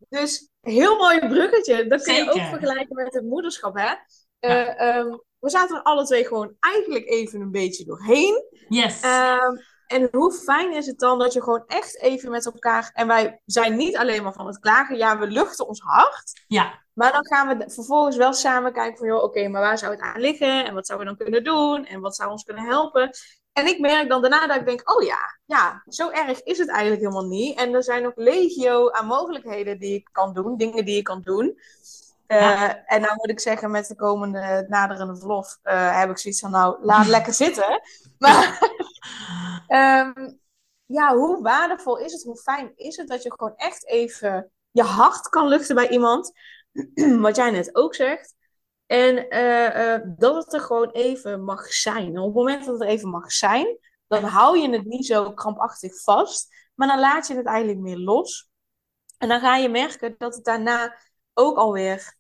Dus 0.09 0.51
heel 0.61 0.97
mooi 0.97 1.19
bruggetje. 1.19 1.87
Dat 1.87 2.03
kun 2.03 2.15
je 2.15 2.25
Zeker. 2.25 2.43
ook 2.43 2.49
vergelijken 2.49 2.97
met 2.97 3.15
het 3.15 3.25
moederschap, 3.25 3.77
hè? 3.77 3.95
Eh, 4.39 4.81
ehm, 4.81 5.17
we 5.39 5.51
zaten 5.51 5.77
er 5.77 5.83
alle 5.83 6.05
twee 6.05 6.27
gewoon 6.27 6.57
eigenlijk 6.61 7.09
even 7.09 7.41
een 7.41 7.51
beetje 7.51 7.85
doorheen. 7.85 8.45
Yes. 8.69 9.01
Ehm, 9.01 9.57
en 9.87 10.09
hoe 10.13 10.33
fijn 10.33 10.73
is 10.73 10.87
het 10.87 10.99
dan 10.99 11.19
dat 11.19 11.33
je 11.33 11.43
gewoon 11.43 11.65
echt 11.67 12.01
even 12.01 12.31
met 12.31 12.47
elkaar... 12.47 12.91
En 12.95 13.07
wij 13.07 13.41
zijn 13.45 13.77
niet 13.77 13.97
alleen 13.97 14.23
maar 14.23 14.33
van 14.33 14.47
het 14.47 14.59
klagen. 14.59 14.97
Ja, 14.97 15.19
we 15.19 15.27
luchten 15.27 15.69
ons 15.69 15.81
hart. 15.81 16.45
ja, 16.47 16.83
Maar 16.93 17.13
dan 17.13 17.27
gaan 17.27 17.59
we 17.59 17.71
vervolgens 17.71 18.17
wel 18.17 18.33
samen 18.33 18.73
kijken 18.73 18.99
van... 18.99 19.07
joh, 19.07 19.23
oké, 19.23 19.49
maar 19.49 19.61
waar 19.61 19.79
zou 19.79 19.93
het 19.93 20.01
aan 20.01 20.21
liggen? 20.21 20.65
En 20.65 20.75
wat 20.75 20.87
zouden 20.87 21.09
we 21.09 21.15
dan 21.17 21.25
kunnen 21.25 21.45
doen? 21.45 21.87
En 21.87 22.01
wat 22.01 22.17
zou 22.17 22.31
ons 22.31 22.45
kunnen 22.45 22.65
helpen? 22.65 23.11
En 23.53 23.67
ik 23.67 23.79
merk 23.79 24.09
dan 24.09 24.21
daarna 24.21 24.47
dat 24.47 24.57
ik 24.57 24.67
denk... 24.67 24.91
oh 24.97 25.03
ja, 25.03 25.39
ja, 25.45 25.83
zo 25.87 26.11
erg 26.11 26.43
is 26.43 26.59
het 26.59 26.69
eigenlijk 26.69 27.01
helemaal 27.01 27.29
niet. 27.29 27.59
En 27.59 27.75
er 27.75 27.83
zijn 27.83 28.03
nog 28.03 28.13
legio 28.15 28.91
aan 28.91 29.07
mogelijkheden 29.07 29.79
die 29.79 29.95
ik 29.95 30.09
kan 30.13 30.35
doen. 30.35 30.57
Dingen 30.57 30.85
die 30.85 30.97
ik 30.97 31.05
kan 31.05 31.21
doen. 31.23 31.59
Eh, 32.27 32.41
Ja. 32.41 32.85
En 32.85 33.01
nou 33.01 33.15
moet 33.17 33.31
ik 33.31 33.41
zeggen, 33.41 33.71
met 33.71 33.87
de 33.87 33.95
komende 33.97 34.65
naderende 34.69 35.17
verlof... 35.17 35.59
eh, 35.63 35.99
heb 36.01 36.11
ik 36.11 36.19
zoiets 36.19 36.41
van, 36.41 36.51
nou, 36.51 36.85
laat 36.85 37.07
lekker 37.07 37.33
zitten. 37.45 37.81
Maar... 38.19 38.59
Ehm, 39.67 40.33
ja, 40.87 41.15
hoe 41.15 41.43
waardevol 41.43 41.99
is 41.99 42.13
het, 42.13 42.23
hoe 42.23 42.37
fijn 42.37 42.73
is 42.77 42.97
het 42.97 43.09
dat 43.09 43.23
je 43.23 43.33
gewoon 43.37 43.57
echt 43.57 43.87
even 43.87 44.51
je 44.71 44.83
hart 44.83 45.29
kan 45.29 45.49
luchten 45.49 45.75
bij 45.75 45.89
iemand, 45.89 46.33
wat 47.21 47.37
jij 47.37 47.51
net 47.51 47.75
ook 47.77 47.95
zegt. 47.95 48.35
En 48.87 49.29
eh, 49.29 50.01
dat 50.17 50.45
het 50.45 50.53
er 50.53 50.61
gewoon 50.61 50.91
even 50.91 51.45
mag 51.45 51.67
zijn. 51.73 52.19
Op 52.19 52.25
het 52.27 52.35
moment 52.35 52.65
dat 52.65 52.75
het 52.75 52.83
er 52.83 52.89
even 52.89 53.09
mag 53.09 53.33
zijn, 53.33 53.79
dan 54.07 54.23
hou 54.25 54.59
je 54.59 54.71
het 54.71 54.85
niet 54.85 55.07
zo 55.07 55.33
krampachtig 55.33 56.03
vast, 56.03 56.55
maar 56.75 56.89
dan 56.89 57.01
laat 57.01 57.27
je 57.27 57.35
het 57.37 57.47
eigenlijk 57.47 57.79
meer 57.79 57.99
los. 57.99 58.49
En 59.19 59.29
dan 59.29 59.41
ga 59.41 59.57
je 59.57 59.69
merken 59.69 60.15
dat 60.19 60.35
het 60.35 60.45
daarna 60.45 60.97
ook 61.39 61.57
alweer 61.57 62.15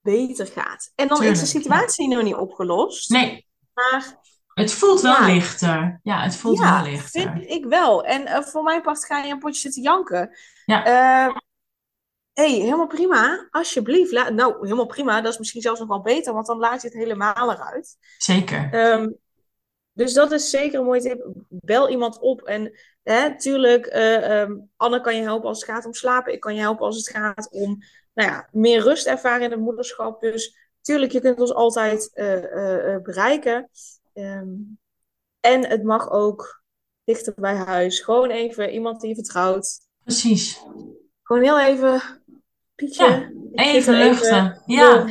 beter 0.00 0.46
gaat. 0.46 0.92
En 0.94 1.08
dan 1.08 1.22
is 1.22 1.40
de 1.40 1.46
situatie 1.46 2.08
nog 2.08 2.22
niet 2.22 2.34
opgelost, 2.34 3.10
nee, 3.10 3.46
maar 3.72 4.18
het 4.54 4.72
voelt 4.72 5.00
wel 5.00 5.12
Ja. 5.12 5.26
lichter. 5.26 6.00
Ja, 6.02 6.22
het 6.22 6.36
voelt 6.36 6.58
Ja, 6.58 6.82
wel 6.82 6.92
lichter. 6.92 7.20
vind 7.20 7.50
ik 7.50 7.64
wel. 7.64 8.04
En 8.04 8.26
eh, 8.26 8.42
voor 8.42 8.62
mijn 8.62 8.82
part 8.82 9.04
ga 9.04 9.18
je 9.18 9.32
een 9.32 9.38
potje 9.38 9.60
zitten 9.60 9.82
janken. 9.82 10.36
Ja. 10.64 10.84
Eh, 10.84 11.36
hey, 12.32 12.50
helemaal 12.50 12.86
prima. 12.86 13.48
Alsjeblieft. 13.50 14.12
La- 14.12 14.28
nou, 14.30 14.56
helemaal 14.62 14.86
prima. 14.86 15.20
Dat 15.20 15.32
is 15.32 15.38
misschien 15.38 15.62
zelfs 15.62 15.80
nog 15.80 15.88
wel 15.88 16.00
beter, 16.00 16.32
want 16.32 16.46
dan 16.46 16.58
laat 16.58 16.82
je 16.82 16.88
het 16.88 16.96
helemaal 16.96 17.50
eruit. 17.52 17.96
Zeker. 18.18 18.68
Ehm, 18.72 19.10
dus 19.92 20.12
dat 20.12 20.32
is 20.32 20.50
zeker 20.50 20.78
een 20.78 20.84
mooie 20.84 21.00
tip. 21.00 21.26
Bel 21.48 21.88
iemand 21.90 22.18
op. 22.18 22.42
En 22.42 22.78
hè, 23.02 23.38
tuurlijk, 23.38 23.86
ehm, 23.86 24.56
Anne 24.76 25.00
kan 25.00 25.16
je 25.16 25.22
helpen 25.22 25.48
als 25.48 25.60
het 25.60 25.70
gaat 25.70 25.86
om 25.86 25.94
slapen. 25.94 26.32
Ik 26.32 26.40
kan 26.40 26.54
je 26.54 26.60
helpen 26.60 26.86
als 26.86 26.96
het 26.96 27.08
gaat 27.08 27.48
om 27.50 27.78
nou 28.12 28.30
ja, 28.30 28.48
meer 28.52 28.82
rust 28.82 29.06
ervaren 29.06 29.42
in 29.42 29.50
het 29.50 29.60
moederschap. 29.60 30.20
Dus 30.20 30.56
tuurlijk, 30.80 31.12
je 31.12 31.20
kunt 31.20 31.40
ons 31.40 31.52
altijd 31.52 32.10
eh, 32.14 32.34
eh, 32.34 32.94
eh, 32.94 33.02
bereiken. 33.02 33.70
Ehm, 34.12 34.48
en 35.40 35.66
het 35.68 35.82
mag 35.82 36.10
ook 36.10 36.62
dichter 37.04 37.34
bij 37.36 37.54
huis. 37.56 38.00
Gewoon 38.00 38.30
even 38.30 38.72
iemand 38.72 39.00
die 39.00 39.08
je 39.08 39.14
vertrouwt. 39.14 39.80
Precies. 40.02 40.60
Gewoon 41.22 41.42
heel 41.42 41.60
even, 41.60 42.22
Pietje, 42.74 43.04
Ja, 43.04 43.64
Even 43.64 43.94
luchten. 43.94 44.62
Ja, 44.66 45.06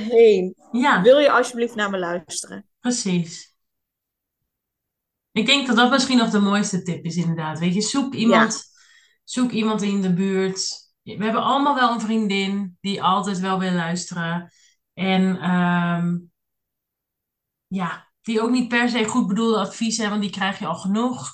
ja, 0.71 1.01
Wil 1.01 1.17
je 1.17 1.31
alsjeblieft 1.31 1.75
naar 1.75 1.89
me 1.89 1.97
luisteren? 1.97 2.65
precies. 2.79 3.57
Ik 5.31 5.45
denk 5.45 5.67
dat 5.67 5.75
dat 5.75 5.89
misschien 5.89 6.17
nog 6.17 6.29
de 6.29 6.39
mooiste 6.39 6.81
tip 6.81 7.05
is, 7.05 7.15
inderdaad. 7.15 7.59
Weet 7.59 7.73
je, 7.73 7.81
zoek 7.81 8.13
iemand, 8.13 8.63
zoek 9.23 9.51
iemand 9.51 9.81
in 9.81 10.01
de 10.01 10.13
buurt. 10.13 10.88
We 11.17 11.23
hebben 11.23 11.43
allemaal 11.43 11.75
wel 11.75 11.91
een 11.91 12.01
vriendin 12.01 12.77
die 12.81 13.03
altijd 13.03 13.39
wel 13.39 13.59
wil 13.59 13.71
luisteren. 13.71 14.51
En 14.93 15.39
ehm, 15.39 16.17
ja, 17.67 18.07
die 18.21 18.41
ook 18.41 18.49
niet 18.49 18.67
per 18.67 18.89
se 18.89 19.05
goed 19.05 19.27
bedoelde 19.27 19.57
advies 19.59 19.97
hebben, 19.97 20.19
want 20.19 20.31
die 20.31 20.39
krijg 20.39 20.59
je 20.59 20.65
al 20.65 20.75
genoeg. 20.75 21.33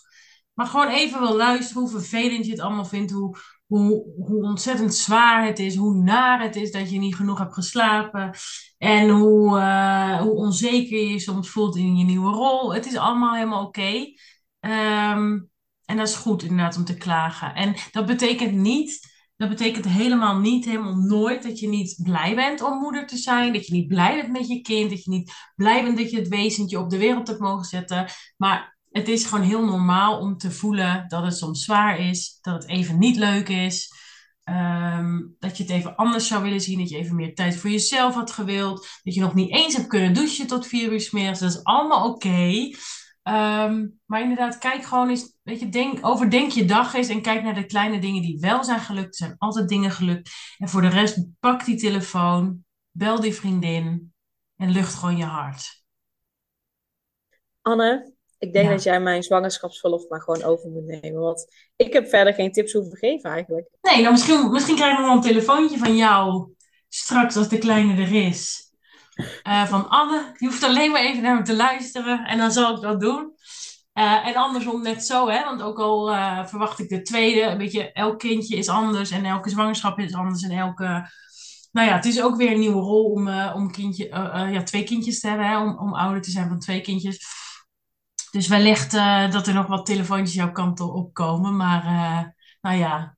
Maar 0.53 0.65
gewoon 0.67 0.87
even 0.87 1.19
wil 1.19 1.35
luisteren 1.35 1.81
hoe 1.81 1.91
vervelend 1.91 2.45
je 2.45 2.51
het 2.51 2.59
allemaal 2.59 2.85
vindt, 2.85 3.11
hoe, 3.11 3.37
hoe, 3.65 4.13
hoe 4.17 4.43
ontzettend 4.43 4.95
zwaar 4.95 5.45
het 5.45 5.59
is, 5.59 5.75
hoe 5.75 5.95
naar 5.95 6.41
het 6.41 6.55
is 6.55 6.71
dat 6.71 6.91
je 6.91 6.97
niet 6.97 7.15
genoeg 7.15 7.39
hebt 7.39 7.53
geslapen. 7.53 8.33
En 8.77 9.09
hoe, 9.09 9.59
eh, 9.59 10.21
hoe 10.21 10.33
onzeker 10.33 10.97
je 10.97 11.07
je 11.07 11.19
soms 11.19 11.49
voelt 11.49 11.75
in 11.75 11.97
je 11.97 12.05
nieuwe 12.05 12.31
rol. 12.31 12.73
Het 12.73 12.85
is 12.85 12.95
allemaal 12.95 13.33
helemaal 13.33 13.65
oké. 13.65 14.13
Ehm, 14.59 15.39
en 15.85 15.97
dat 15.97 16.07
is 16.07 16.15
goed 16.15 16.43
inderdaad 16.43 16.77
om 16.77 16.85
te 16.85 16.97
klagen. 16.97 17.55
En 17.55 17.75
dat 17.91 18.05
betekent 18.05 18.51
niet, 18.53 19.14
dat 19.37 19.49
betekent 19.49 19.85
helemaal 19.85 20.39
niet, 20.39 20.65
helemaal 20.65 20.95
nooit 20.95 21.43
dat 21.43 21.59
je 21.59 21.67
niet 21.67 21.99
blij 22.03 22.35
bent 22.35 22.61
om 22.61 22.79
moeder 22.79 23.07
te 23.07 23.17
zijn. 23.17 23.53
Dat 23.53 23.67
je 23.67 23.73
niet 23.73 23.87
blij 23.87 24.15
bent 24.15 24.31
met 24.31 24.47
je 24.47 24.61
kind. 24.61 24.89
Dat 24.89 25.03
je 25.03 25.09
niet 25.09 25.33
blij 25.55 25.83
bent 25.83 25.97
dat 25.97 26.11
je 26.11 26.17
het 26.17 26.27
wezentje 26.27 26.79
op 26.79 26.89
de 26.89 26.97
wereld 26.97 27.27
hebt 27.27 27.39
mogen 27.39 27.65
zetten. 27.65 28.07
Maar 28.37 28.77
het 28.91 29.07
is 29.07 29.25
gewoon 29.25 29.45
heel 29.45 29.65
normaal 29.65 30.19
om 30.19 30.37
te 30.37 30.51
voelen 30.51 31.05
dat 31.07 31.23
het 31.23 31.37
soms 31.37 31.63
zwaar 31.63 31.99
is. 31.99 32.37
Dat 32.41 32.53
het 32.53 32.67
even 32.67 32.99
niet 32.99 33.15
leuk 33.15 33.49
is. 33.49 33.93
Ehm, 34.43 35.21
dat 35.39 35.57
je 35.57 35.63
het 35.63 35.71
even 35.71 35.95
anders 35.95 36.27
zou 36.27 36.43
willen 36.43 36.61
zien. 36.61 36.79
Dat 36.79 36.89
je 36.89 36.97
even 36.97 37.15
meer 37.15 37.35
tijd 37.35 37.55
voor 37.55 37.69
jezelf 37.69 38.13
had 38.13 38.31
gewild. 38.31 38.87
Dat 39.03 39.13
je 39.13 39.21
nog 39.21 39.33
niet 39.33 39.51
eens 39.51 39.75
hebt 39.75 39.87
kunnen 39.87 40.13
douchen 40.13 40.47
tot 40.47 40.67
vier 40.67 40.91
uur. 40.91 41.09
Dat 41.11 41.41
is 41.41 41.63
allemaal 41.63 42.09
oké. 42.09 42.69
Ehm, 43.25 43.87
maar 44.05 44.21
inderdaad, 44.21 44.57
kijk 44.57 44.83
gewoon 44.83 45.09
eens. 45.09 45.33
Weet 45.43 45.59
je, 45.59 45.69
denk, 45.69 46.05
overdenk 46.05 46.51
je 46.51 46.65
dag 46.65 46.93
eens. 46.93 47.07
En 47.07 47.21
kijk 47.21 47.43
naar 47.43 47.55
de 47.55 47.65
kleine 47.65 47.99
dingen 47.99 48.21
die 48.21 48.39
wel 48.39 48.63
zijn 48.63 48.79
gelukt. 48.79 49.19
Er 49.19 49.25
zijn 49.25 49.35
altijd 49.37 49.69
dingen 49.69 49.91
gelukt. 49.91 50.29
En 50.57 50.69
voor 50.69 50.81
de 50.81 50.87
rest, 50.87 51.25
pak 51.39 51.65
die 51.65 51.77
telefoon. 51.77 52.63
Bel 52.91 53.19
die 53.19 53.33
vriendin. 53.33 54.13
En 54.55 54.69
lucht 54.71 54.93
gewoon 54.93 55.17
je 55.17 55.23
hart. 55.23 55.83
Anne, 57.61 58.13
ik 58.37 58.53
denk 58.53 58.65
Ja. 58.65 58.71
dat 58.71 58.83
jij 58.83 58.99
mijn 58.99 59.23
zwangerschapsverlof 59.23 60.09
maar 60.09 60.21
gewoon 60.21 60.43
over 60.43 60.69
moet 60.69 61.01
nemen. 61.01 61.21
Want 61.21 61.47
ik 61.75 61.93
heb 61.93 62.07
verder 62.07 62.33
geen 62.33 62.51
tips 62.51 62.73
hoeven 62.73 62.97
geven 62.97 63.29
eigenlijk. 63.29 63.69
Nee, 63.81 64.01
nou 64.01 64.11
misschien, 64.11 64.51
misschien 64.51 64.75
krijgen 64.75 64.97
we 65.01 65.05
wel 65.07 65.15
een 65.15 65.21
telefoontje 65.21 65.77
van 65.77 65.95
jou 65.95 66.53
straks 66.89 67.35
als 67.35 67.49
de 67.49 67.57
kleine 67.57 68.01
er 68.01 68.13
is. 68.25 68.64
Eh, 69.15 69.65
van 69.65 69.89
Anne, 69.89 70.33
je 70.37 70.45
hoeft 70.45 70.63
alleen 70.63 70.91
maar 70.91 71.01
even 71.01 71.23
naar 71.23 71.35
me 71.35 71.41
te 71.41 71.55
luisteren 71.55 72.25
en 72.25 72.37
dan 72.37 72.51
zal 72.51 72.75
ik 72.75 72.81
dat 72.81 72.99
doen. 72.99 73.33
Eh, 73.93 74.27
en 74.27 74.35
andersom 74.35 74.81
net 74.81 75.05
zo, 75.05 75.29
hè? 75.29 75.43
want 75.43 75.61
ook 75.61 75.79
al 75.79 76.11
eh, 76.11 76.45
verwacht 76.45 76.79
ik 76.79 76.89
de 76.89 77.01
tweede, 77.01 77.57
weet 77.57 77.71
je, 77.71 77.91
elk 77.91 78.19
kindje 78.19 78.57
is 78.57 78.69
anders 78.69 79.11
en 79.11 79.25
elke 79.25 79.49
zwangerschap 79.49 79.99
is 79.99 80.13
anders 80.13 80.43
en 80.43 80.51
elke... 80.51 81.09
Nou 81.71 81.87
ja, 81.87 81.95
het 81.95 82.05
is 82.05 82.21
ook 82.21 82.35
weer 82.35 82.51
een 82.51 82.59
nieuwe 82.59 82.81
rol 82.81 83.11
om, 83.11 83.39
om 83.53 83.71
kindje, 83.71 84.07
ja, 84.51 84.63
twee 84.63 84.83
kindjes 84.83 85.19
te 85.19 85.27
hebben, 85.27 85.47
hè? 85.47 85.59
Om, 85.59 85.77
om 85.77 85.93
ouder 85.93 86.21
te 86.21 86.31
zijn 86.31 86.47
van 86.47 86.59
twee 86.59 86.81
kindjes. 86.81 87.25
Dus 88.31 88.47
wellicht 88.47 88.91
dat 89.31 89.47
er 89.47 89.53
nog 89.53 89.67
wat 89.67 89.85
telefoontjes 89.85 90.33
jouw 90.33 90.51
kant 90.51 90.79
op 90.79 91.13
komen, 91.13 91.55
maar 91.55 91.83
nou 92.61 92.77
ja, 92.77 93.17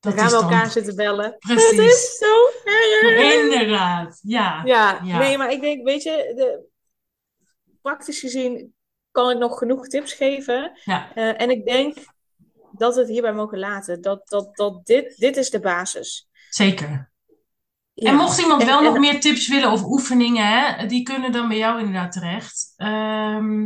Dan 0.00 0.12
dat 0.12 0.20
gaan 0.20 0.30
we 0.30 0.34
dan... 0.34 0.42
elkaar 0.42 0.70
zitten 0.70 0.96
bellen. 0.96 1.36
Precies. 1.38 1.70
Het 1.70 1.78
is 1.78 2.18
zo 2.18 2.46
erg. 2.64 3.34
Inderdaad, 3.34 4.18
ja. 4.22 4.62
Ja, 4.64 5.00
Ja. 5.04 5.18
nee, 5.18 5.38
maar 5.38 5.52
ik 5.52 5.60
denk, 5.60 5.84
weet 5.84 6.02
je, 6.02 6.32
de, 6.36 6.64
praktisch 7.82 8.20
gezien 8.20 8.74
kan 9.10 9.30
ik 9.30 9.38
nog 9.38 9.58
genoeg 9.58 9.86
tips 9.88 10.12
geven. 10.12 10.72
Ja, 10.84 11.14
Eh, 11.14 11.40
en 11.40 11.50
ik 11.50 11.66
denk 11.66 11.96
dat 12.72 12.94
we 12.94 13.00
het 13.00 13.10
hierbij 13.10 13.32
mogen 13.32 13.58
laten. 13.58 14.00
Dat, 14.00 14.28
dat, 14.28 14.56
dat 14.56 14.86
dit, 14.86 15.16
dit 15.16 15.36
is 15.36 15.50
de 15.50 15.60
basis. 15.60 16.28
zeker. 16.50 17.08
Ja. 17.94 18.10
En 18.10 18.16
mocht 18.16 18.40
iemand 18.40 18.64
wel 18.64 18.78
en- 18.78 18.84
nog 18.84 18.98
meer 18.98 19.20
tips 19.20 19.48
willen 19.48 19.70
of 19.72 19.84
oefeningen, 19.84 20.46
hè, 20.46 20.86
die 20.86 21.02
kunnen 21.02 21.32
dan 21.32 21.48
bij 21.48 21.56
jou 21.56 21.78
inderdaad 21.78 22.12
terecht. 22.12 22.72
Ehm, 22.76 23.62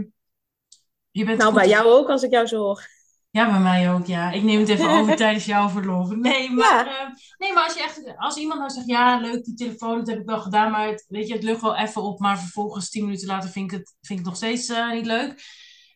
je 1.11 1.25
bent 1.25 1.39
Nou, 1.39 1.51
goed- 1.53 1.61
bij 1.61 1.69
jou 1.69 1.87
ook, 1.87 2.09
als 2.09 2.23
ik 2.23 2.31
jou 2.31 2.47
zo 2.47 2.57
hoor. 2.59 2.89
Ja, 3.35 3.51
bij 3.51 3.61
mij 3.61 3.93
ook, 3.93 4.07
ja. 4.07 4.31
Ik 4.31 4.43
neem 4.43 4.61
het 4.61 4.69
even 4.69 4.89
over 4.91 5.17
tijdens 5.25 5.45
jouw 5.45 5.69
verlof. 5.69 6.11
Nee, 6.11 6.51
maar, 6.51 6.87
Ja. 6.87 7.01
eh, 7.01 7.09
nee, 7.39 7.53
maar 7.53 7.65
als, 7.65 7.75
je 7.75 7.83
echt, 7.83 8.15
als 8.17 8.37
iemand 8.37 8.61
nou 8.61 8.71
zegt, 8.73 8.87
ja, 8.87 9.19
leuk 9.21 9.45
die 9.45 9.55
telefoon, 9.55 9.99
dat 9.99 10.07
heb 10.07 10.19
ik 10.19 10.27
wel 10.27 10.41
gedaan, 10.41 10.71
maar 10.71 10.89
het, 10.89 11.05
weet 11.09 11.29
je, 11.29 11.35
het 11.35 11.43
lucht 11.43 11.61
wel 11.61 11.77
even 11.77 12.03
op, 12.03 12.19
maar 12.19 12.39
vervolgens 12.39 12.91
tien 12.91 13.05
minuten 13.05 13.27
later 13.27 13.51
vind 13.51 13.73
ik 13.73 13.79
het, 13.79 13.95
vind 14.01 14.19
ik 14.19 14.25
nog 14.25 14.37
steeds 14.37 14.69
eh, 14.69 14.93
niet 14.93 15.07
leuk. 15.07 15.43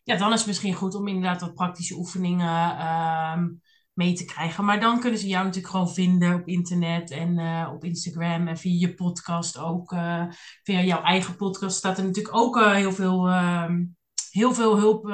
Ja, 0.02 0.16
dan 0.16 0.32
is 0.32 0.38
het 0.38 0.46
misschien 0.46 0.74
goed 0.74 0.94
om 0.94 1.08
inderdaad 1.08 1.40
wat 1.40 1.54
praktische 1.54 1.94
oefeningen 1.96 2.78
ehm, 2.78 3.48
mee 3.92 4.12
te 4.12 4.24
krijgen. 4.24 4.64
Maar 4.64 4.80
dan 4.80 5.00
kunnen 5.00 5.18
ze 5.20 5.26
jou 5.26 5.44
natuurlijk 5.44 5.72
gewoon 5.72 5.92
vinden 5.94 6.34
op 6.34 6.46
internet 6.48 7.10
en 7.10 7.38
eh, 7.38 7.70
op 7.74 7.84
Instagram 7.84 8.48
en 8.48 8.56
via 8.58 8.88
je 8.88 8.94
podcast 8.94 9.58
ook. 9.58 9.94
via 10.62 10.80
jouw 10.80 11.02
eigen 11.02 11.36
podcast 11.36 11.76
staat 11.76 11.98
er 11.98 12.04
natuurlijk 12.04 12.36
ook 12.36 12.64
heel 12.64 12.92
veel, 12.92 13.28
ehm, 13.28 13.84
heel 14.30 14.54
veel 14.54 14.76
hulp. 14.76 15.12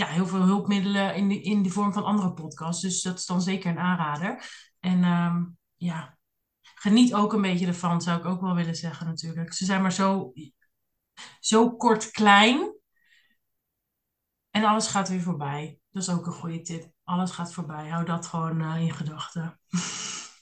Ja, 0.00 0.06
heel 0.06 0.26
veel 0.26 0.42
hulpmiddelen 0.42 1.14
in 1.14 1.28
de, 1.28 1.40
in 1.40 1.62
de 1.62 1.70
vorm 1.70 1.92
van 1.92 2.04
andere 2.04 2.32
podcasts. 2.32 2.82
Dus 2.82 3.02
dat 3.02 3.18
is 3.18 3.26
dan 3.26 3.42
zeker 3.42 3.70
een 3.70 3.78
aanrader. 3.78 4.44
En 4.78 5.04
ehm, 5.04 5.44
ja, 5.76 6.18
geniet 6.60 7.14
ook 7.14 7.32
een 7.32 7.42
beetje 7.42 7.66
ervan, 7.66 8.00
zou 8.00 8.18
ik 8.18 8.24
ook 8.24 8.40
wel 8.40 8.54
willen 8.54 8.76
zeggen 8.76 9.06
natuurlijk. 9.06 9.52
Ze 9.52 9.64
zijn 9.64 9.82
maar 9.82 9.92
zo, 9.92 10.32
zo 11.40 11.76
kort 11.76 12.10
klein. 12.10 12.74
En 14.50 14.64
alles 14.64 14.86
gaat 14.86 15.08
weer 15.08 15.20
voorbij. 15.22 15.78
Dat 15.90 16.02
is 16.02 16.10
ook 16.10 16.26
een 16.26 16.32
goede 16.32 16.60
tip. 16.60 16.90
Alles 17.04 17.30
gaat 17.30 17.52
voorbij. 17.52 17.88
Hou 17.88 18.04
dat 18.04 18.26
gewoon 18.26 18.60
eh, 18.60 18.80
in 18.80 18.94
gedachten. 18.94 19.60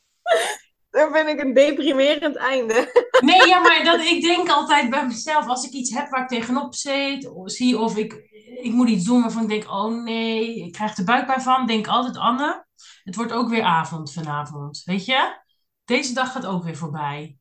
Dan 1.03 1.13
vind 1.13 1.29
ik 1.29 1.41
een 1.41 1.55
deprimerend 1.55 2.37
einde. 2.37 3.09
Nee, 3.21 3.47
ja, 3.47 3.61
maar 3.61 3.85
dat, 3.85 4.01
ik 4.01 4.23
denk 4.23 4.49
altijd 4.49 4.91
bij 4.91 5.07
mezelf, 5.07 5.47
als 5.47 5.65
ik 5.67 5.73
iets 5.73 5.95
heb 5.95 6.11
waar 6.11 6.23
ik 6.23 6.29
tegenop 6.29 6.75
zit, 6.75 7.29
of 7.29 7.51
zie 7.51 7.79
of 7.79 7.97
ik, 7.97 8.13
ik 8.61 8.73
moet 8.73 8.89
iets 8.89 9.05
doen 9.05 9.21
waarvan 9.21 9.43
ik 9.43 9.49
denk, 9.49 9.71
oh 9.71 10.03
nee, 10.03 10.57
ik 10.65 10.73
krijg 10.73 10.97
er 10.97 11.05
buikpijn 11.05 11.41
van, 11.41 11.67
denk 11.67 11.87
altijd, 11.87 12.17
Anne, 12.17 12.67
het 13.05 13.17
wordt 13.17 13.33
ook 13.33 13.49
weer 13.49 13.63
avond 13.63 14.13
vanavond, 14.13 14.83
weet 14.85 15.05
je? 15.05 15.41
Deze 15.85 16.15
dag 16.15 16.33
gaat 16.33 16.47
ook 16.47 16.65
weer 16.65 16.77
voorbij. 16.77 17.37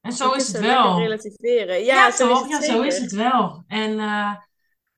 En 0.00 0.12
zo 0.12 0.32
is 0.32 0.46
het 0.46 0.60
wel. 0.60 0.98
relativeren. 0.98 1.84
Ja, 1.84 1.94
Ja, 1.94 2.10
zo 2.10 2.32
is 2.32 2.40
het 2.40 2.66
Ja, 2.66 2.72
zo 2.72 2.82
is 2.82 2.98
het 2.98 3.12
wel. 3.12 3.64
En 3.66 3.98
eh, 3.98 4.34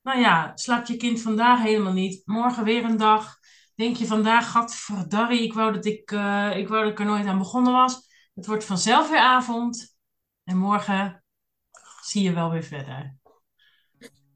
nou 0.02 0.20
ja, 0.20 0.52
slaapt 0.54 0.88
je 0.88 0.96
kind 0.96 1.20
vandaag 1.20 1.62
helemaal 1.62 1.92
niet. 1.92 2.22
Morgen 2.24 2.64
weer 2.64 2.84
een 2.84 2.96
dag. 2.96 3.38
Denk 3.82 3.96
je 3.96 4.06
vandaag, 4.06 4.50
gadverdarrie, 4.50 5.42
ik 5.42 5.52
wou 5.52 5.72
dat 5.72 5.84
ik, 5.84 6.10
eh, 6.10 6.56
ik 6.56 6.68
wou 6.68 6.82
dat 6.82 6.92
ik 6.92 6.98
er 6.98 7.04
nooit 7.04 7.26
aan 7.26 7.38
begonnen 7.38 7.72
was. 7.72 8.08
Het 8.34 8.46
wordt 8.46 8.64
vanzelf 8.64 9.10
weer 9.10 9.18
avond. 9.18 9.96
En 10.44 10.56
morgen 10.56 11.24
zie 12.02 12.22
je 12.22 12.32
wel 12.32 12.50
weer 12.50 12.62
verder. 12.62 13.16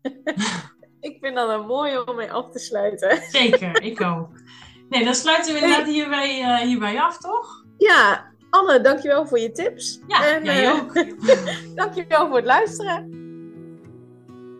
Ik 1.00 1.18
vind 1.20 1.35
dat 1.35 1.48
een 1.48 1.66
mooie 1.66 2.06
om 2.06 2.16
mee 2.16 2.32
af 2.32 2.50
te 2.50 2.59
sluiten. 2.59 3.22
Zeker, 3.30 3.82
ik 3.82 4.00
ook. 4.00 4.28
Nee, 4.88 5.04
dan 5.04 5.14
sluiten 5.14 5.54
we 5.54 5.61
inderdaad 5.61 5.87
hierbij, 5.87 6.42
eh, 6.42 6.56
hierbij 6.56 7.00
af, 7.00 7.18
toch? 7.18 7.64
Ja, 7.78 8.32
Anne, 8.50 8.80
dankjewel 8.80 9.26
voor 9.26 9.38
je 9.38 9.52
tips. 9.52 10.00
Ja, 10.06 10.26
en, 10.26 10.44
jij 10.44 10.72
ook. 10.72 10.94
Dankjewel 11.80 12.26
voor 12.26 12.37
het 12.37 12.44
luisteren. 12.44 13.26